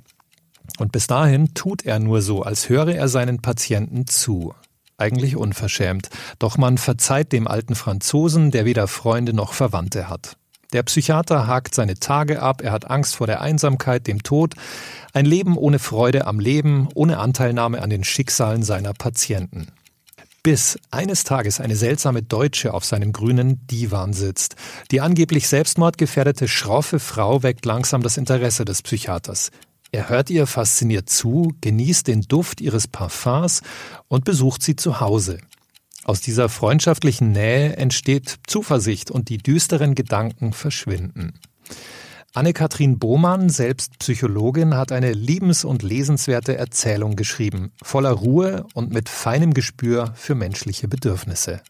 Und 0.80 0.90
bis 0.90 1.06
dahin 1.06 1.54
tut 1.54 1.86
er 1.86 2.00
nur 2.00 2.22
so, 2.22 2.42
als 2.42 2.68
höre 2.68 2.92
er 2.92 3.06
seinen 3.06 3.40
Patienten 3.40 4.08
zu. 4.08 4.52
Eigentlich 4.98 5.36
unverschämt. 5.36 6.10
Doch 6.40 6.58
man 6.58 6.76
verzeiht 6.76 7.30
dem 7.30 7.46
alten 7.46 7.76
Franzosen, 7.76 8.50
der 8.50 8.64
weder 8.64 8.88
Freunde 8.88 9.32
noch 9.32 9.52
Verwandte 9.52 10.08
hat. 10.08 10.39
Der 10.72 10.82
Psychiater 10.84 11.46
hakt 11.46 11.74
seine 11.74 11.96
Tage 11.96 12.40
ab, 12.40 12.62
er 12.62 12.72
hat 12.72 12.90
Angst 12.90 13.16
vor 13.16 13.26
der 13.26 13.40
Einsamkeit, 13.40 14.06
dem 14.06 14.22
Tod, 14.22 14.54
ein 15.12 15.26
Leben 15.26 15.56
ohne 15.56 15.78
Freude 15.78 16.26
am 16.26 16.38
Leben, 16.38 16.88
ohne 16.94 17.18
Anteilnahme 17.18 17.82
an 17.82 17.90
den 17.90 18.04
Schicksalen 18.04 18.62
seiner 18.62 18.94
Patienten 18.94 19.68
bis 20.42 20.78
eines 20.90 21.24
Tages 21.24 21.60
eine 21.60 21.76
seltsame 21.76 22.22
Deutsche 22.22 22.72
auf 22.72 22.84
seinem 22.84 23.12
grünen 23.12 23.66
Divan 23.66 24.12
sitzt. 24.12 24.56
Die 24.90 25.00
angeblich 25.00 25.48
selbstmordgefährdete, 25.48 26.48
schroffe 26.48 26.98
Frau 26.98 27.42
weckt 27.42 27.66
langsam 27.66 28.02
das 28.02 28.16
Interesse 28.16 28.64
des 28.64 28.82
Psychiaters. 28.82 29.50
Er 29.92 30.08
hört 30.08 30.30
ihr 30.30 30.46
fasziniert 30.46 31.10
zu, 31.10 31.52
genießt 31.60 32.06
den 32.06 32.22
Duft 32.22 32.60
ihres 32.60 32.86
Parfums 32.86 33.62
und 34.08 34.24
besucht 34.24 34.62
sie 34.62 34.76
zu 34.76 35.00
Hause. 35.00 35.38
Aus 36.04 36.20
dieser 36.20 36.48
freundschaftlichen 36.48 37.32
Nähe 37.32 37.76
entsteht 37.76 38.38
Zuversicht 38.46 39.10
und 39.10 39.28
die 39.28 39.38
düsteren 39.38 39.94
Gedanken 39.94 40.52
verschwinden. 40.52 41.38
Anne-Kathrin 42.32 42.98
Bohmann, 42.98 43.50
selbst 43.50 43.98
Psychologin, 43.98 44.76
hat 44.76 44.92
eine 44.92 45.12
liebens- 45.12 45.64
und 45.64 45.82
lesenswerte 45.82 46.56
Erzählung 46.56 47.16
geschrieben, 47.16 47.72
voller 47.82 48.12
Ruhe 48.12 48.66
und 48.74 48.92
mit 48.92 49.08
feinem 49.08 49.52
Gespür 49.52 50.12
für 50.14 50.36
menschliche 50.36 50.86
Bedürfnisse. 50.86 51.60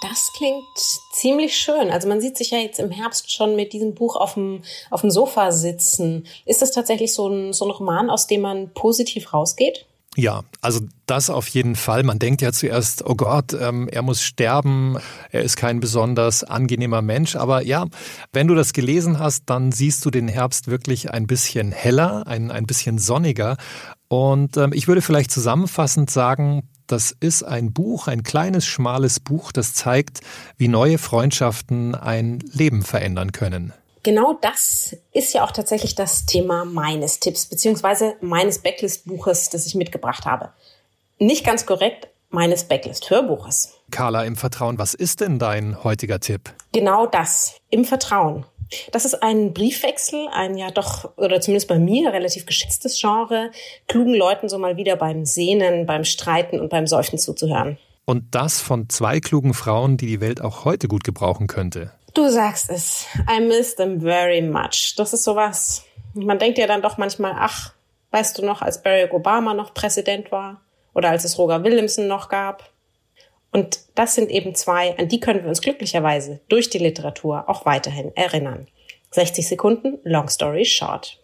Das 0.00 0.32
klingt 0.32 0.64
ziemlich 1.12 1.56
schön. 1.56 1.90
Also 1.90 2.08
man 2.08 2.20
sieht 2.20 2.36
sich 2.36 2.52
ja 2.52 2.58
jetzt 2.58 2.78
im 2.78 2.90
Herbst 2.90 3.30
schon 3.32 3.54
mit 3.54 3.72
diesem 3.72 3.94
Buch 3.94 4.16
auf 4.16 4.34
dem, 4.34 4.62
auf 4.90 5.02
dem 5.02 5.10
Sofa 5.10 5.52
sitzen. 5.52 6.26
Ist 6.46 6.62
das 6.62 6.70
tatsächlich 6.70 7.12
so 7.12 7.28
ein, 7.28 7.52
so 7.52 7.66
ein 7.66 7.70
Roman, 7.70 8.08
aus 8.08 8.26
dem 8.26 8.40
man 8.40 8.72
positiv 8.72 9.34
rausgeht? 9.34 9.86
Ja, 10.18 10.42
also 10.62 10.80
das 11.06 11.30
auf 11.30 11.46
jeden 11.46 11.76
Fall. 11.76 12.02
Man 12.02 12.18
denkt 12.18 12.42
ja 12.42 12.50
zuerst, 12.50 13.06
oh 13.06 13.14
Gott, 13.14 13.52
ähm, 13.52 13.86
er 13.86 14.02
muss 14.02 14.20
sterben, 14.20 14.96
er 15.30 15.42
ist 15.42 15.54
kein 15.54 15.78
besonders 15.78 16.42
angenehmer 16.42 17.02
Mensch. 17.02 17.36
Aber 17.36 17.62
ja, 17.62 17.86
wenn 18.32 18.48
du 18.48 18.56
das 18.56 18.72
gelesen 18.72 19.20
hast, 19.20 19.44
dann 19.46 19.70
siehst 19.70 20.04
du 20.04 20.10
den 20.10 20.26
Herbst 20.26 20.66
wirklich 20.66 21.12
ein 21.12 21.28
bisschen 21.28 21.70
heller, 21.70 22.26
ein, 22.26 22.50
ein 22.50 22.66
bisschen 22.66 22.98
sonniger. 22.98 23.58
Und 24.08 24.56
ähm, 24.56 24.72
ich 24.72 24.88
würde 24.88 25.02
vielleicht 25.02 25.30
zusammenfassend 25.30 26.10
sagen, 26.10 26.68
das 26.88 27.14
ist 27.20 27.44
ein 27.44 27.72
Buch, 27.72 28.08
ein 28.08 28.24
kleines, 28.24 28.66
schmales 28.66 29.20
Buch, 29.20 29.52
das 29.52 29.72
zeigt, 29.72 30.22
wie 30.56 30.66
neue 30.66 30.98
Freundschaften 30.98 31.94
ein 31.94 32.40
Leben 32.52 32.82
verändern 32.82 33.30
können 33.30 33.72
genau 34.08 34.32
das 34.40 34.96
ist 35.12 35.34
ja 35.34 35.44
auch 35.44 35.50
tatsächlich 35.50 35.94
das 35.94 36.24
Thema 36.24 36.64
meines 36.64 37.20
Tipps, 37.20 37.44
beziehungsweise 37.44 38.16
meines 38.22 38.58
Backlist-Buches, 38.60 39.50
das 39.50 39.66
ich 39.66 39.74
mitgebracht 39.74 40.24
habe. 40.24 40.48
Nicht 41.18 41.44
ganz 41.44 41.66
korrekt, 41.66 42.08
meines 42.30 42.64
Backlist-Hörbuches. 42.64 43.74
Carla, 43.90 44.24
im 44.24 44.36
Vertrauen, 44.36 44.78
was 44.78 44.94
ist 44.94 45.20
denn 45.20 45.38
dein 45.38 45.84
heutiger 45.84 46.20
Tipp? 46.20 46.54
Genau 46.72 47.04
das, 47.04 47.56
im 47.68 47.84
Vertrauen. 47.84 48.46
Das 48.92 49.04
ist 49.04 49.22
ein 49.22 49.52
Briefwechsel, 49.52 50.28
ein 50.32 50.56
ja 50.56 50.70
doch, 50.70 51.10
oder 51.18 51.42
zumindest 51.42 51.68
bei 51.68 51.78
mir, 51.78 52.10
relativ 52.10 52.46
geschätztes 52.46 52.98
Genre, 52.98 53.50
klugen 53.88 54.14
Leuten 54.14 54.48
so 54.48 54.58
mal 54.58 54.78
wieder 54.78 54.96
beim 54.96 55.26
Sehnen, 55.26 55.84
beim 55.84 56.04
Streiten 56.04 56.60
und 56.60 56.70
beim 56.70 56.86
Seufzen 56.86 57.18
zuzuhören. 57.18 57.76
Und 58.06 58.24
das 58.30 58.58
von 58.58 58.88
zwei 58.88 59.20
klugen 59.20 59.52
Frauen, 59.52 59.98
die 59.98 60.06
die 60.06 60.22
Welt 60.22 60.40
auch 60.40 60.64
heute 60.64 60.88
gut 60.88 61.04
gebrauchen 61.04 61.46
könnte. 61.46 61.92
Du 62.18 62.28
sagst 62.28 62.68
es. 62.68 63.06
I 63.30 63.40
miss 63.40 63.76
them 63.76 64.00
very 64.00 64.42
much. 64.42 64.94
Das 64.96 65.12
ist 65.12 65.22
sowas. 65.22 65.84
Man 66.14 66.40
denkt 66.40 66.58
ja 66.58 66.66
dann 66.66 66.82
doch 66.82 66.98
manchmal, 66.98 67.32
ach, 67.36 67.74
weißt 68.10 68.36
du 68.36 68.44
noch, 68.44 68.60
als 68.60 68.82
Barack 68.82 69.14
Obama 69.14 69.54
noch 69.54 69.72
Präsident 69.72 70.32
war 70.32 70.60
oder 70.94 71.10
als 71.10 71.22
es 71.22 71.38
Roger 71.38 71.62
Williamson 71.62 72.08
noch 72.08 72.28
gab. 72.28 72.70
Und 73.52 73.78
das 73.94 74.16
sind 74.16 74.32
eben 74.32 74.56
zwei, 74.56 74.98
an 74.98 75.06
die 75.06 75.20
können 75.20 75.42
wir 75.42 75.48
uns 75.48 75.60
glücklicherweise 75.60 76.40
durch 76.48 76.68
die 76.68 76.78
Literatur 76.78 77.48
auch 77.48 77.64
weiterhin 77.66 78.10
erinnern. 78.16 78.66
60 79.12 79.46
Sekunden, 79.46 80.00
Long 80.02 80.28
Story 80.28 80.64
Short. 80.64 81.20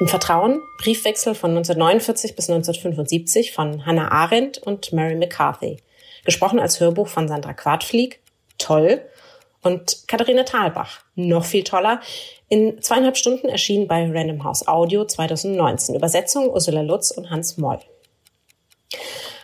Im 0.00 0.08
Vertrauen, 0.08 0.60
Briefwechsel 0.78 1.36
von 1.36 1.52
1949 1.52 2.34
bis 2.34 2.50
1975 2.50 3.52
von 3.52 3.86
Hannah 3.86 4.10
Arendt 4.10 4.58
und 4.58 4.92
Mary 4.92 5.14
McCarthy. 5.14 5.76
Gesprochen 6.24 6.58
als 6.58 6.80
Hörbuch 6.80 7.06
von 7.06 7.28
Sandra 7.28 7.52
Quadflieg. 7.52 8.18
Toll. 8.58 9.06
Und 9.62 10.08
Katharina 10.08 10.44
Thalbach, 10.44 11.00
noch 11.16 11.44
viel 11.44 11.64
toller, 11.64 12.00
in 12.48 12.80
zweieinhalb 12.80 13.16
Stunden 13.16 13.48
erschienen 13.48 13.86
bei 13.86 14.10
Random 14.10 14.42
House 14.44 14.66
Audio 14.66 15.04
2019. 15.04 15.94
Übersetzung 15.94 16.48
Ursula 16.48 16.80
Lutz 16.80 17.10
und 17.10 17.30
Hans 17.30 17.58
Moll. 17.58 17.78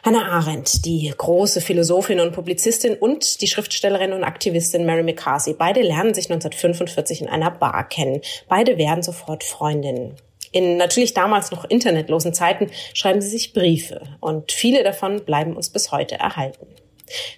Hannah 0.07 0.31
Arendt, 0.31 0.85
die 0.85 1.13
große 1.17 1.61
Philosophin 1.61 2.21
und 2.21 2.33
Publizistin 2.33 2.95
und 2.95 3.41
die 3.41 3.49
Schriftstellerin 3.49 4.13
und 4.13 4.23
Aktivistin 4.23 4.87
Mary 4.87 5.03
McCarthy. 5.03 5.53
Beide 5.53 5.83
lernen 5.83 6.15
sich 6.15 6.27
1945 6.31 7.23
in 7.23 7.29
einer 7.29 7.51
Bar 7.51 7.89
kennen. 7.89 8.21
Beide 8.49 8.79
werden 8.79 9.03
sofort 9.03 9.43
Freundinnen. 9.43 10.15
In 10.53 10.77
natürlich 10.77 11.13
damals 11.13 11.51
noch 11.51 11.65
internetlosen 11.65 12.33
Zeiten 12.33 12.71
schreiben 12.95 13.21
sie 13.21 13.29
sich 13.29 13.53
Briefe 13.53 14.01
und 14.21 14.53
viele 14.53 14.85
davon 14.85 15.25
bleiben 15.25 15.57
uns 15.57 15.71
bis 15.71 15.91
heute 15.91 16.15
erhalten. 16.15 16.69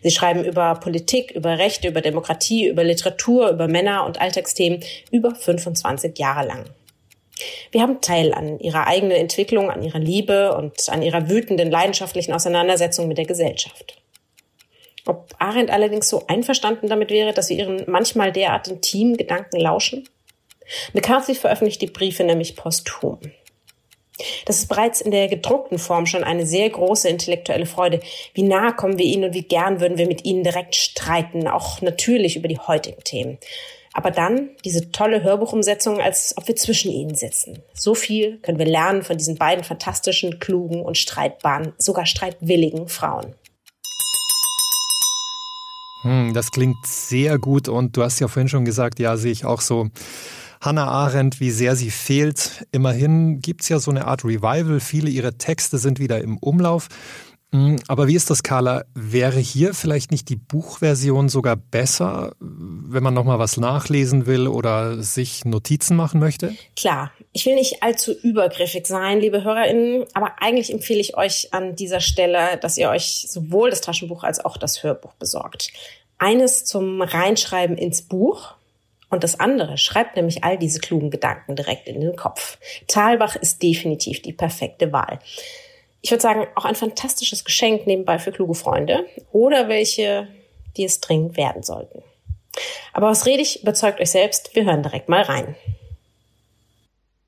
Sie 0.03 0.11
schreiben 0.11 0.45
über 0.45 0.75
Politik, 0.75 1.33
über 1.33 1.59
Rechte, 1.59 1.89
über 1.89 2.01
Demokratie, 2.01 2.69
über 2.69 2.85
Literatur, 2.85 3.51
über 3.51 3.69
Männer 3.69 4.07
und 4.07 4.21
Alltagsthemen 4.21 4.83
über 5.11 5.35
25 5.35 6.19
Jahre 6.19 6.47
lang. 6.47 6.65
Wir 7.71 7.83
haben 7.83 8.01
Teil 8.01 8.35
an 8.35 8.59
ihrer 8.59 8.87
eigenen 8.87 9.17
Entwicklung, 9.17 9.71
an 9.71 9.83
ihrer 9.83 9.99
Liebe 9.99 10.57
und 10.57 10.89
an 10.89 11.03
ihrer 11.03 11.29
wütenden, 11.29 11.71
leidenschaftlichen 11.71 12.33
Auseinandersetzung 12.33 13.09
mit 13.09 13.19
der 13.19 13.27
Gesellschaft. 13.27 14.01
Ob 15.07 15.35
Arendt 15.39 15.71
allerdings 15.71 16.09
so 16.09 16.25
einverstanden 16.27 16.89
damit 16.89 17.11
wäre, 17.11 17.33
dass 17.33 17.49
wir 17.49 17.57
ihren 17.57 17.85
manchmal 17.87 18.33
derart 18.33 18.69
intimen 18.69 19.17
Gedanken 19.17 19.59
lauschen? 19.59 20.09
McCarthy 20.93 21.35
veröffentlicht 21.35 21.81
die 21.81 21.87
Briefe 21.87 22.25
nämlich 22.25 22.57
posthum. 22.57 23.19
Das 24.47 24.59
ist 24.59 24.69
bereits 24.69 25.01
in 25.01 25.11
der 25.11 25.29
gedruckten 25.29 25.79
Form 25.79 26.07
schon 26.07 26.25
eine 26.25 26.47
sehr 26.47 26.69
große 26.71 27.09
intellektuelle 27.09 27.67
Freude. 27.67 28.01
Wie 28.35 28.43
nah 28.43 28.73
kommen 28.73 28.99
wir 28.99 29.07
ihnen 29.07 29.25
und 29.25 29.35
wie 29.35 29.43
gern 29.43 29.81
würden 29.81 29.99
wir 29.99 30.07
mit 30.07 30.25
ihnen 30.25 30.45
direkt 30.45 30.75
streiten, 30.75 31.47
auch 31.47 31.81
natürlich 31.81 32.37
über 32.37 32.49
die 32.49 32.59
heutigen 32.59 33.03
Themen. 33.05 33.39
Aber 33.93 34.11
dann 34.11 34.51
diese 34.65 34.93
tolle 34.93 35.23
Hörbuchumsetzung, 35.23 36.01
als 36.01 36.35
ob 36.37 36.47
wir 36.47 36.57
zwischen 36.57 36.93
ihnen 36.93 37.15
sitzen. 37.15 37.63
So 37.75 37.95
viel 37.95 38.39
können 38.39 38.59
wir 38.59 38.67
lernen 38.67 39.03
von 39.03 39.17
diesen 39.17 39.37
beiden 39.37 39.65
fantastischen, 39.65 40.39
klugen 40.39 40.83
und 40.83 40.97
streitbaren, 40.99 41.73
sogar 41.79 42.07
streitwilligen 42.07 42.89
Frauen. 42.89 43.35
Hm, 46.03 46.33
das 46.33 46.53
klingt 46.53 46.87
sehr 46.87 47.39
gut 47.39 47.69
und 47.69 47.97
du 47.97 48.03
hast 48.03 48.21
ja 48.21 48.29
vorhin 48.29 48.49
schon 48.49 48.65
gesagt, 48.65 49.01
ja, 49.01 49.17
sehe 49.17 49.33
ich 49.33 49.45
auch 49.45 49.61
so. 49.61 49.89
Hannah 50.61 50.89
Arendt, 50.89 51.41
wie 51.41 51.51
sehr 51.51 51.77
sie 51.77 51.91
fehlt. 51.91 52.67
Immerhin 52.73 53.41
gibt 53.41 53.63
es 53.63 53.69
ja 53.69 53.79
so 53.79 53.91
eine 53.91 54.07
Art 54.07 54.25
Revival. 54.25 54.81
Viele 54.81 55.11
ihrer 55.11 55.39
Texte 55.39 55.79
sind 55.79 55.99
wieder 55.99 56.21
im 56.21 56.39
Umlauf. 56.39 56.89
Hm, 57.51 57.77
aber 57.89 58.09
wie 58.09 58.15
ist 58.15 58.29
das, 58.29 58.43
Carla? 58.43 58.85
Wäre 58.95 59.39
hier 59.41 59.73
vielleicht 59.73 60.11
nicht 60.11 60.29
die 60.29 60.37
Buchversion 60.37 61.31
sogar 61.31 61.57
besser, 61.57 62.33
wenn 62.41 63.03
man 63.03 63.15
nochmal 63.15 63.39
was 63.39 63.57
nachlesen 63.57 64.27
will 64.27 64.49
oder 64.49 65.03
sich 65.03 65.47
Notizen 65.47 65.97
machen 65.97 66.21
möchte? 66.21 66.55
Klar, 66.77 67.11
ich 67.33 67.47
will 67.47 67.55
nicht 67.55 67.83
allzu 67.83 68.13
übergriffig 68.13 68.87
sein, 68.87 69.21
liebe 69.21 69.45
HörerInnen, 69.45 70.05
aber 70.13 70.43
eigentlich 70.43 70.71
empfehle 70.71 71.01
ich 71.01 71.17
euch 71.17 71.55
an 71.55 71.75
dieser 71.75 72.01
Stelle, 72.01 72.59
dass 72.61 72.77
ihr 72.77 72.91
euch 72.91 73.27
sowohl 73.31 73.71
das 73.71 73.81
Taschenbuch 73.81 74.25
als 74.25 74.45
auch 74.45 74.59
das 74.59 74.83
Hörbuch 74.83 75.15
besorgt. 75.15 75.71
Eines 76.19 76.67
zum 76.67 77.01
Reinschreiben 77.01 77.79
ins 77.79 78.03
Buch 78.03 78.58
Und 79.11 79.25
das 79.25 79.41
andere 79.41 79.79
schreibt 79.79 80.17
nämlich 80.17 80.45
all 80.45 80.59
diese 80.59 80.81
klugen 80.81 81.11
Gedanken 81.11 81.57
direkt 81.57 81.89
in 81.89 82.01
den 82.01 82.17
Kopf. 82.17 82.59
Talbach 82.87 83.37
ist 83.37 83.63
definitiv 83.63 84.21
die 84.23 84.33
perfekte 84.33 84.93
Wahl. 84.93 85.19
Ich 86.01 86.11
würde 86.11 86.23
sagen, 86.23 86.47
auch 86.55 86.65
ein 86.65 86.75
fantastisches 86.75 87.45
Geschenk 87.45 87.87
nebenbei 87.87 88.19
für 88.19 88.33
kluge 88.33 88.55
Freunde 88.55 89.07
oder 89.33 89.69
welche, 89.69 90.29
die 90.77 90.85
es 90.85 91.01
dringend 91.01 91.37
werden 91.37 91.63
sollten. 91.63 92.03
Aber 92.93 93.09
was 93.09 93.27
rede 93.27 93.43
ich, 93.43 93.63
überzeugt 93.63 94.01
euch 94.01 94.11
selbst. 94.11 94.55
Wir 94.55 94.65
hören 94.65 94.83
direkt 94.83 95.09
mal 95.09 95.23
rein. 95.23 95.57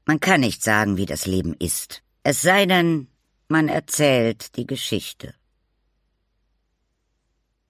Man 0.05 0.21
kann 0.21 0.41
nicht 0.41 0.63
sagen, 0.63 0.97
wie 0.97 1.07
das 1.07 1.27
Leben 1.27 1.55
ist. 1.59 2.03
Es 2.23 2.43
sei 2.43 2.67
denn, 2.67 3.09
man 3.49 3.69
erzählt 3.69 4.57
die 4.57 4.67
Geschichte. 4.67 5.35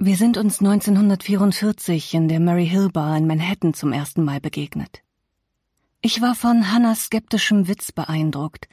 Wir 0.03 0.17
sind 0.17 0.39
uns 0.39 0.61
1944 0.61 2.15
in 2.15 2.29
der 2.29 2.41
Mary 2.41 2.67
Hill 2.67 2.89
Bar 2.89 3.19
in 3.19 3.27
Manhattan 3.27 3.75
zum 3.75 3.93
ersten 3.93 4.25
Mal 4.25 4.41
begegnet. 4.41 5.03
Ich 6.01 6.23
war 6.23 6.35
von 6.35 6.73
Hannas 6.73 7.05
skeptischem 7.05 7.69
Witz 7.69 7.93
beeindruckt, 7.93 8.67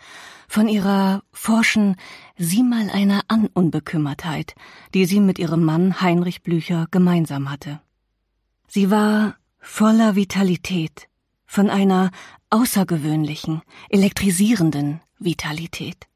von 0.48 0.70
ihrer 0.70 1.24
forschen 1.34 1.98
Sieh 2.38 2.64
mal 2.64 2.90
einer 2.90 3.24
an 3.28 3.50
Unbekümmertheit, 3.54 4.56
die 4.94 5.04
sie 5.04 5.20
mit 5.20 5.38
ihrem 5.38 5.66
Mann 5.66 6.00
Heinrich 6.00 6.44
Blücher 6.44 6.88
gemeinsam 6.92 7.52
hatte. 7.52 7.82
Sie 8.70 8.90
war 8.90 9.36
voller 9.60 10.16
Vitalität, 10.16 11.10
von 11.46 11.70
einer 11.70 12.12
außergewöhnlichen, 12.52 13.64
elektrisierenden 13.90 15.02
Vitalität. 15.20 16.08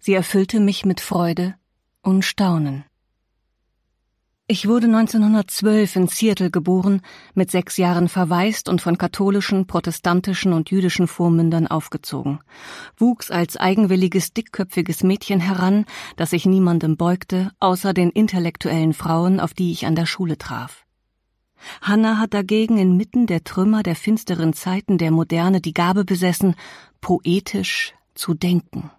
Sie 0.00 0.14
erfüllte 0.14 0.58
mich 0.58 0.84
mit 0.84 1.00
Freude 1.00 1.54
und 2.02 2.24
Staunen. 2.24 2.84
Ich 4.48 4.66
wurde 4.66 4.86
1912 4.86 5.96
in 5.96 6.08
Seattle 6.08 6.50
geboren, 6.50 7.00
mit 7.32 7.50
sechs 7.50 7.76
Jahren 7.76 8.08
verwaist 8.08 8.68
und 8.68 8.82
von 8.82 8.98
katholischen, 8.98 9.68
protestantischen 9.68 10.52
und 10.52 10.70
jüdischen 10.70 11.06
Vormündern 11.06 11.68
aufgezogen, 11.68 12.40
wuchs 12.96 13.30
als 13.30 13.56
eigenwilliges, 13.56 14.32
dickköpfiges 14.32 15.04
Mädchen 15.04 15.38
heran, 15.38 15.86
das 16.16 16.30
sich 16.30 16.44
niemandem 16.44 16.96
beugte, 16.96 17.52
außer 17.60 17.94
den 17.94 18.10
intellektuellen 18.10 18.94
Frauen, 18.94 19.38
auf 19.38 19.54
die 19.54 19.70
ich 19.70 19.86
an 19.86 19.94
der 19.94 20.06
Schule 20.06 20.36
traf. 20.36 20.84
Hannah 21.80 22.18
hat 22.18 22.34
dagegen 22.34 22.78
inmitten 22.78 23.28
der 23.28 23.44
Trümmer 23.44 23.84
der 23.84 23.94
finsteren 23.94 24.52
Zeiten 24.54 24.98
der 24.98 25.12
Moderne 25.12 25.60
die 25.60 25.72
Gabe 25.72 26.04
besessen, 26.04 26.56
poetisch 27.00 27.94
zu 28.14 28.34
denken. 28.34 28.90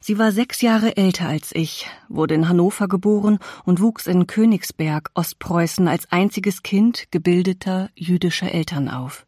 Sie 0.00 0.18
war 0.18 0.30
sechs 0.30 0.60
Jahre 0.60 0.96
älter 0.96 1.28
als 1.28 1.50
ich, 1.54 1.88
wurde 2.08 2.34
in 2.34 2.48
Hannover 2.48 2.86
geboren 2.86 3.38
und 3.64 3.80
wuchs 3.80 4.06
in 4.06 4.26
Königsberg, 4.26 5.10
Ostpreußen, 5.14 5.88
als 5.88 6.10
einziges 6.12 6.62
Kind 6.62 7.10
gebildeter 7.10 7.90
jüdischer 7.94 8.52
Eltern 8.52 8.88
auf. 8.88 9.26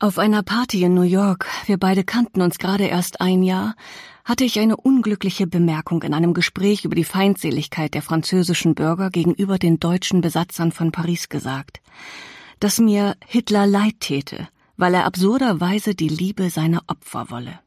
Auf 0.00 0.20
einer 0.20 0.44
Party 0.44 0.84
in 0.84 0.94
New 0.94 1.02
York, 1.02 1.48
wir 1.66 1.76
beide 1.76 2.04
kannten 2.04 2.40
uns 2.40 2.58
gerade 2.58 2.84
erst 2.84 3.20
ein 3.20 3.42
Jahr, 3.42 3.74
hatte 4.24 4.44
ich 4.44 4.60
eine 4.60 4.76
unglückliche 4.76 5.48
Bemerkung 5.48 6.04
in 6.04 6.14
einem 6.14 6.34
Gespräch 6.34 6.84
über 6.84 6.94
die 6.94 7.02
Feindseligkeit 7.02 7.94
der 7.94 8.02
französischen 8.02 8.76
Bürger 8.76 9.10
gegenüber 9.10 9.58
den 9.58 9.80
deutschen 9.80 10.20
Besatzern 10.20 10.70
von 10.70 10.92
Paris 10.92 11.28
gesagt, 11.28 11.80
dass 12.60 12.78
mir 12.78 13.16
Hitler 13.26 13.66
leid 13.66 13.98
täte, 13.98 14.46
weil 14.76 14.94
er 14.94 15.04
absurderweise 15.04 15.96
die 15.96 16.08
Liebe 16.08 16.48
seiner 16.50 16.82
Opfer 16.86 17.30
wolle. 17.30 17.58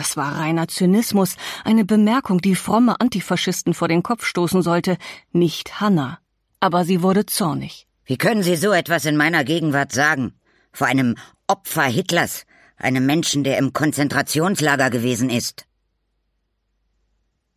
Das 0.00 0.16
war 0.16 0.36
reiner 0.36 0.66
Zynismus, 0.66 1.36
eine 1.62 1.84
Bemerkung, 1.84 2.40
die 2.40 2.54
fromme 2.54 2.98
Antifaschisten 3.02 3.74
vor 3.74 3.86
den 3.86 4.02
Kopf 4.02 4.24
stoßen 4.24 4.62
sollte, 4.62 4.96
nicht 5.30 5.78
Hanna. 5.78 6.20
Aber 6.58 6.86
sie 6.86 7.02
wurde 7.02 7.26
zornig. 7.26 7.86
Wie 8.06 8.16
können 8.16 8.42
Sie 8.42 8.56
so 8.56 8.72
etwas 8.72 9.04
in 9.04 9.18
meiner 9.18 9.44
Gegenwart 9.44 9.92
sagen? 9.92 10.32
Vor 10.72 10.86
einem 10.86 11.16
Opfer 11.48 11.82
Hitlers, 11.82 12.46
einem 12.78 13.04
Menschen, 13.04 13.44
der 13.44 13.58
im 13.58 13.74
Konzentrationslager 13.74 14.88
gewesen 14.88 15.28
ist. 15.28 15.66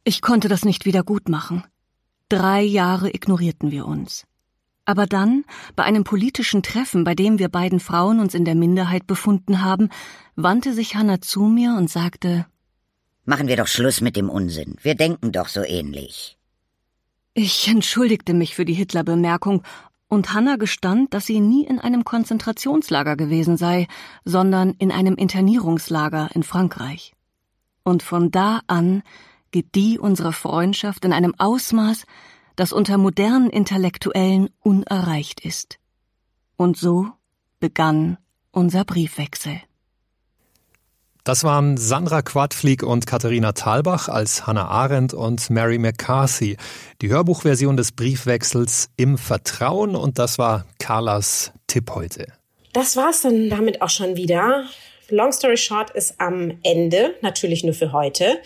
Ich 0.03 0.21
konnte 0.21 0.50
das 0.50 0.65
nicht 0.65 0.83
wieder 0.83 1.03
gut 1.03 1.29
machen. 1.29 1.63
Drei 2.27 2.62
Jahre 2.62 3.09
ignorierten 3.09 3.71
wir 3.71 3.85
uns. 3.85 4.25
Aber 4.85 5.05
dann, 5.05 5.46
bei 5.75 5.83
einem 5.83 6.03
politischen 6.03 6.61
Treffen, 6.61 7.03
bei 7.03 7.15
dem 7.15 7.39
wir 7.39 7.50
beiden 7.50 7.79
Frauen 7.79 8.19
uns 8.19 8.33
in 8.33 8.46
der 8.46 8.55
Minderheit 8.55 9.07
befunden 9.07 9.61
haben, 9.61 9.89
wandte 10.35 10.74
sich 10.74 10.96
Hanna 10.96 11.22
zu 11.22 11.43
mir 11.43 11.75
und 11.77 11.89
sagte 11.89 12.46
Machen 13.25 13.48
wir 13.48 13.55
doch 13.55 13.67
Schluss 13.67 14.01
mit 14.01 14.17
dem 14.17 14.29
Unsinn. 14.29 14.75
Wir 14.81 14.96
denken 14.96 15.31
doch 15.31 15.48
so 15.48 15.63
ähnlich. 15.63 16.37
Ich 17.33 17.67
entschuldigte 17.69 18.33
mich 18.33 18.53
für 18.55 18.65
die 18.65 18.74
Hitler-Bemerkung, 18.74 19.63
und 20.13 20.31
Hanna 20.31 20.57
gestand, 20.57 21.13
dass 21.13 21.25
sie 21.25 21.39
nie 21.39 21.65
in 21.65 21.79
einem 21.79 22.05
Konzentrationslager 22.05 23.15
gewesen 23.15 23.57
sei, 23.57 23.87
sondern 24.24 24.75
in 24.77 24.91
einem 24.91 25.15
Internierungslager 25.15 26.29
in 26.35 26.43
Frankreich. 26.43 27.13
Und 27.83 28.03
von 28.03 28.29
da 28.29 28.61
an 28.67 29.01
gedieh 29.51 29.98
unsere 29.98 30.31
Freundschaft 30.31 31.03
in 31.03 31.13
einem 31.13 31.33
Ausmaß, 31.37 32.05
das 32.55 32.74
unter 32.74 32.98
modernen 32.98 33.50
Intellektuellen 33.50 34.50
unerreicht 34.61 35.44
ist. 35.44 35.79
Und 36.55 36.77
so 36.77 37.07
begann 37.59 38.18
unser 38.51 38.85
Briefwechsel. 38.85 39.61
Das 41.24 41.46
waren 41.46 41.77
Sandra 41.77 42.22
Quadflieg 42.22 42.83
und 42.83 43.07
Katharina 43.07 43.53
Thalbach 43.53 44.09
als 44.09 44.46
Hannah 44.46 44.68
Arendt 44.68 45.13
und 45.13 45.50
Mary 45.50 45.77
McCarthy. 45.77 46.57
Die 47.01 47.09
Hörbuchversion 47.09 47.77
des 47.77 47.94
Briefwechsels 47.94 48.89
im 48.98 49.18
Vertrauen 49.18 49.96
und 49.96 50.20
das 50.20 50.37
war 50.37 50.66
Carlas 50.79 51.53
Tipp 51.68 51.92
heute. 51.96 52.27
Das 52.74 52.98
war's 52.98 53.22
dann 53.22 53.50
damit 53.50 53.81
auch 53.81 53.89
schon 53.89 54.18
wieder. 54.18 54.66
Long 55.09 55.31
Story 55.31 55.55
Short 55.55 55.92
ist 55.92 56.20
am 56.20 56.57
Ende, 56.61 57.16
natürlich 57.22 57.63
nur 57.63 57.74
für 57.74 57.94
heute. 57.94 58.39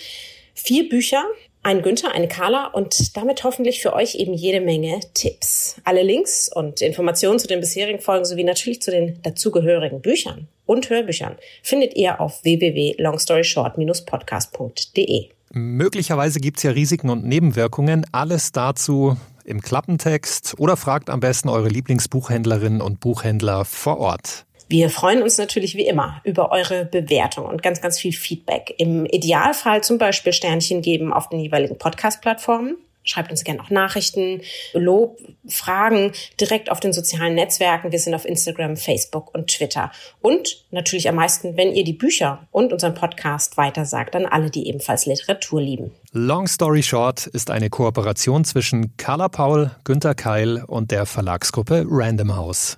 Vier 0.53 0.87
Bücher, 0.87 1.23
ein 1.67 1.81
Günther, 1.81 2.15
eine 2.15 2.29
Carla 2.29 2.67
und 2.67 3.17
damit 3.17 3.43
hoffentlich 3.43 3.81
für 3.81 3.91
euch 3.91 4.15
eben 4.15 4.33
jede 4.33 4.61
Menge 4.61 5.01
Tipps. 5.13 5.75
Alle 5.83 6.01
Links 6.01 6.49
und 6.53 6.79
Informationen 6.79 7.39
zu 7.39 7.47
den 7.47 7.59
bisherigen 7.59 7.99
Folgen 7.99 8.23
sowie 8.23 8.45
natürlich 8.45 8.81
zu 8.81 8.89
den 8.89 9.21
dazugehörigen 9.21 9.99
Büchern 9.99 10.47
und 10.65 10.89
Hörbüchern 10.89 11.35
findet 11.61 11.97
ihr 11.97 12.21
auf 12.21 12.41
www.longstoryshort-podcast.de. 12.45 15.25
Möglicherweise 15.51 16.39
gibt 16.39 16.55
es 16.57 16.63
ja 16.63 16.71
Risiken 16.71 17.09
und 17.09 17.25
Nebenwirkungen. 17.25 18.05
Alles 18.13 18.53
dazu 18.53 19.17
im 19.43 19.59
Klappentext 19.59 20.55
oder 20.59 20.77
fragt 20.77 21.09
am 21.09 21.19
besten 21.19 21.49
eure 21.49 21.67
Lieblingsbuchhändlerinnen 21.67 22.79
und 22.79 23.01
Buchhändler 23.01 23.65
vor 23.65 23.97
Ort. 23.97 24.46
Wir 24.69 24.89
freuen 24.89 25.21
uns 25.21 25.37
natürlich 25.37 25.75
wie 25.75 25.87
immer 25.87 26.21
über 26.25 26.51
eure 26.51 26.83
Bewertung 26.83 27.45
und 27.45 27.63
ganz, 27.63 27.79
ganz 27.79 27.97
viel 27.97 28.11
Feedback. 28.11 28.75
Im 28.77 29.05
Idealfall 29.05 29.81
zum 29.81 29.97
Beispiel 29.97 30.33
Sternchen 30.33 30.81
geben 30.81 31.13
auf 31.13 31.29
den 31.29 31.39
jeweiligen 31.39 31.77
Podcast-Plattformen. 31.77 32.75
Schreibt 33.07 33.31
uns 33.31 33.45
gerne 33.45 33.61
auch 33.61 33.69
Nachrichten, 33.69 34.41
Lob, 34.73 35.17
Fragen 35.47 36.11
direkt 36.41 36.69
auf 36.69 36.81
den 36.81 36.91
sozialen 36.91 37.35
Netzwerken. 37.35 37.93
Wir 37.93 37.99
sind 37.99 38.13
auf 38.13 38.25
Instagram, 38.25 38.75
Facebook 38.75 39.33
und 39.33 39.47
Twitter. 39.47 39.93
Und 40.19 40.65
natürlich 40.71 41.07
am 41.07 41.15
meisten, 41.15 41.55
wenn 41.55 41.71
ihr 41.71 41.85
die 41.85 41.93
Bücher 41.93 42.45
und 42.51 42.73
unseren 42.73 42.95
Podcast 42.95 43.55
weitersagt 43.55 44.13
an 44.17 44.25
alle, 44.25 44.49
die 44.49 44.67
ebenfalls 44.67 45.05
Literatur 45.05 45.61
lieben. 45.61 45.91
Long 46.11 46.47
Story 46.47 46.83
Short 46.83 47.27
ist 47.27 47.49
eine 47.49 47.69
Kooperation 47.69 48.43
zwischen 48.43 48.97
Carla 48.97 49.29
Paul, 49.29 49.71
Günter 49.85 50.13
Keil 50.13 50.65
und 50.67 50.91
der 50.91 51.05
Verlagsgruppe 51.05 51.85
Random 51.87 52.35
House. 52.35 52.77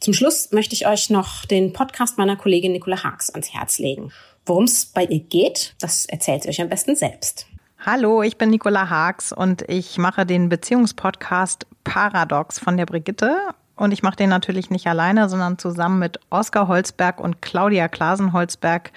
Zum 0.00 0.14
Schluss 0.14 0.50
möchte 0.50 0.74
ich 0.74 0.86
euch 0.86 1.10
noch 1.10 1.44
den 1.44 1.74
Podcast 1.74 2.16
meiner 2.16 2.34
Kollegin 2.34 2.72
Nicola 2.72 3.04
Haags 3.04 3.28
ans 3.28 3.52
Herz 3.52 3.78
legen. 3.78 4.10
Worum 4.46 4.64
es 4.64 4.86
bei 4.86 5.04
ihr 5.04 5.20
geht, 5.20 5.74
das 5.78 6.06
erzählt 6.06 6.42
sie 6.42 6.48
euch 6.48 6.62
am 6.62 6.70
besten 6.70 6.96
selbst. 6.96 7.46
Hallo, 7.84 8.22
ich 8.22 8.38
bin 8.38 8.48
Nicola 8.48 8.88
Haags 8.88 9.30
und 9.30 9.60
ich 9.68 9.98
mache 9.98 10.24
den 10.24 10.48
Beziehungspodcast 10.48 11.66
Paradox 11.84 12.58
von 12.58 12.78
der 12.78 12.86
Brigitte. 12.86 13.36
Und 13.76 13.92
ich 13.92 14.02
mache 14.02 14.16
den 14.16 14.30
natürlich 14.30 14.70
nicht 14.70 14.86
alleine, 14.86 15.28
sondern 15.28 15.58
zusammen 15.58 15.98
mit 15.98 16.18
Oskar 16.30 16.66
Holzberg 16.66 17.20
und 17.20 17.42
Claudia 17.42 17.88
Klasen-Holzberg, 17.88 18.92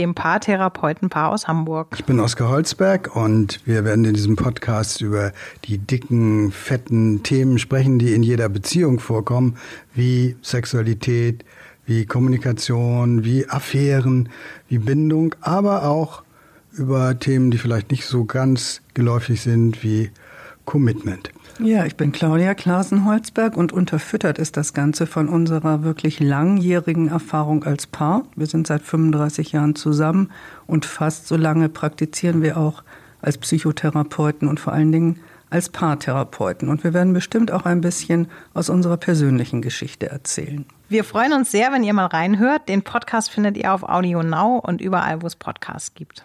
dem 0.00 0.14
Paartherapeutenpaar 0.14 1.30
aus 1.30 1.46
Hamburg. 1.46 1.88
Ich 1.98 2.06
bin 2.06 2.20
Oskar 2.20 2.48
Holzberg 2.48 3.14
und 3.14 3.60
wir 3.66 3.84
werden 3.84 4.06
in 4.06 4.14
diesem 4.14 4.34
Podcast 4.34 5.02
über 5.02 5.32
die 5.66 5.76
dicken, 5.76 6.52
fetten 6.52 7.22
Themen 7.22 7.58
sprechen, 7.58 7.98
die 7.98 8.14
in 8.14 8.22
jeder 8.22 8.48
Beziehung 8.48 8.98
vorkommen, 8.98 9.58
wie 9.94 10.36
Sexualität, 10.40 11.44
wie 11.84 12.06
Kommunikation, 12.06 13.24
wie 13.24 13.46
Affären, 13.46 14.30
wie 14.68 14.78
Bindung, 14.78 15.34
aber 15.42 15.84
auch 15.84 16.22
über 16.72 17.18
Themen, 17.18 17.50
die 17.50 17.58
vielleicht 17.58 17.90
nicht 17.90 18.06
so 18.06 18.24
ganz 18.24 18.80
geläufig 18.94 19.42
sind, 19.42 19.84
wie 19.84 20.10
Commitment. 20.70 21.32
Ja, 21.58 21.84
ich 21.84 21.96
bin 21.96 22.12
Claudia 22.12 22.54
Klasen-Holzberg 22.54 23.56
und 23.56 23.72
unterfüttert 23.72 24.38
ist 24.38 24.56
das 24.56 24.72
Ganze 24.72 25.08
von 25.08 25.28
unserer 25.28 25.82
wirklich 25.82 26.20
langjährigen 26.20 27.08
Erfahrung 27.08 27.64
als 27.64 27.88
Paar. 27.88 28.22
Wir 28.36 28.46
sind 28.46 28.68
seit 28.68 28.82
35 28.82 29.50
Jahren 29.50 29.74
zusammen 29.74 30.30
und 30.68 30.86
fast 30.86 31.26
so 31.26 31.36
lange 31.36 31.68
praktizieren 31.70 32.40
wir 32.40 32.56
auch 32.56 32.84
als 33.20 33.36
Psychotherapeuten 33.36 34.46
und 34.46 34.60
vor 34.60 34.72
allen 34.72 34.92
Dingen 34.92 35.18
als 35.50 35.70
Paartherapeuten. 35.70 36.68
Und 36.68 36.84
wir 36.84 36.94
werden 36.94 37.14
bestimmt 37.14 37.50
auch 37.50 37.64
ein 37.64 37.80
bisschen 37.80 38.28
aus 38.54 38.70
unserer 38.70 38.96
persönlichen 38.96 39.62
Geschichte 39.62 40.08
erzählen. 40.08 40.66
Wir 40.88 41.02
freuen 41.02 41.32
uns 41.32 41.50
sehr, 41.50 41.72
wenn 41.72 41.82
ihr 41.82 41.94
mal 41.94 42.06
reinhört. 42.06 42.68
Den 42.68 42.82
Podcast 42.82 43.28
findet 43.28 43.56
ihr 43.56 43.74
auf 43.74 43.82
Audio 43.82 44.22
Now 44.22 44.60
und 44.64 44.80
überall, 44.80 45.20
wo 45.20 45.26
es 45.26 45.34
Podcasts 45.34 45.94
gibt. 45.94 46.24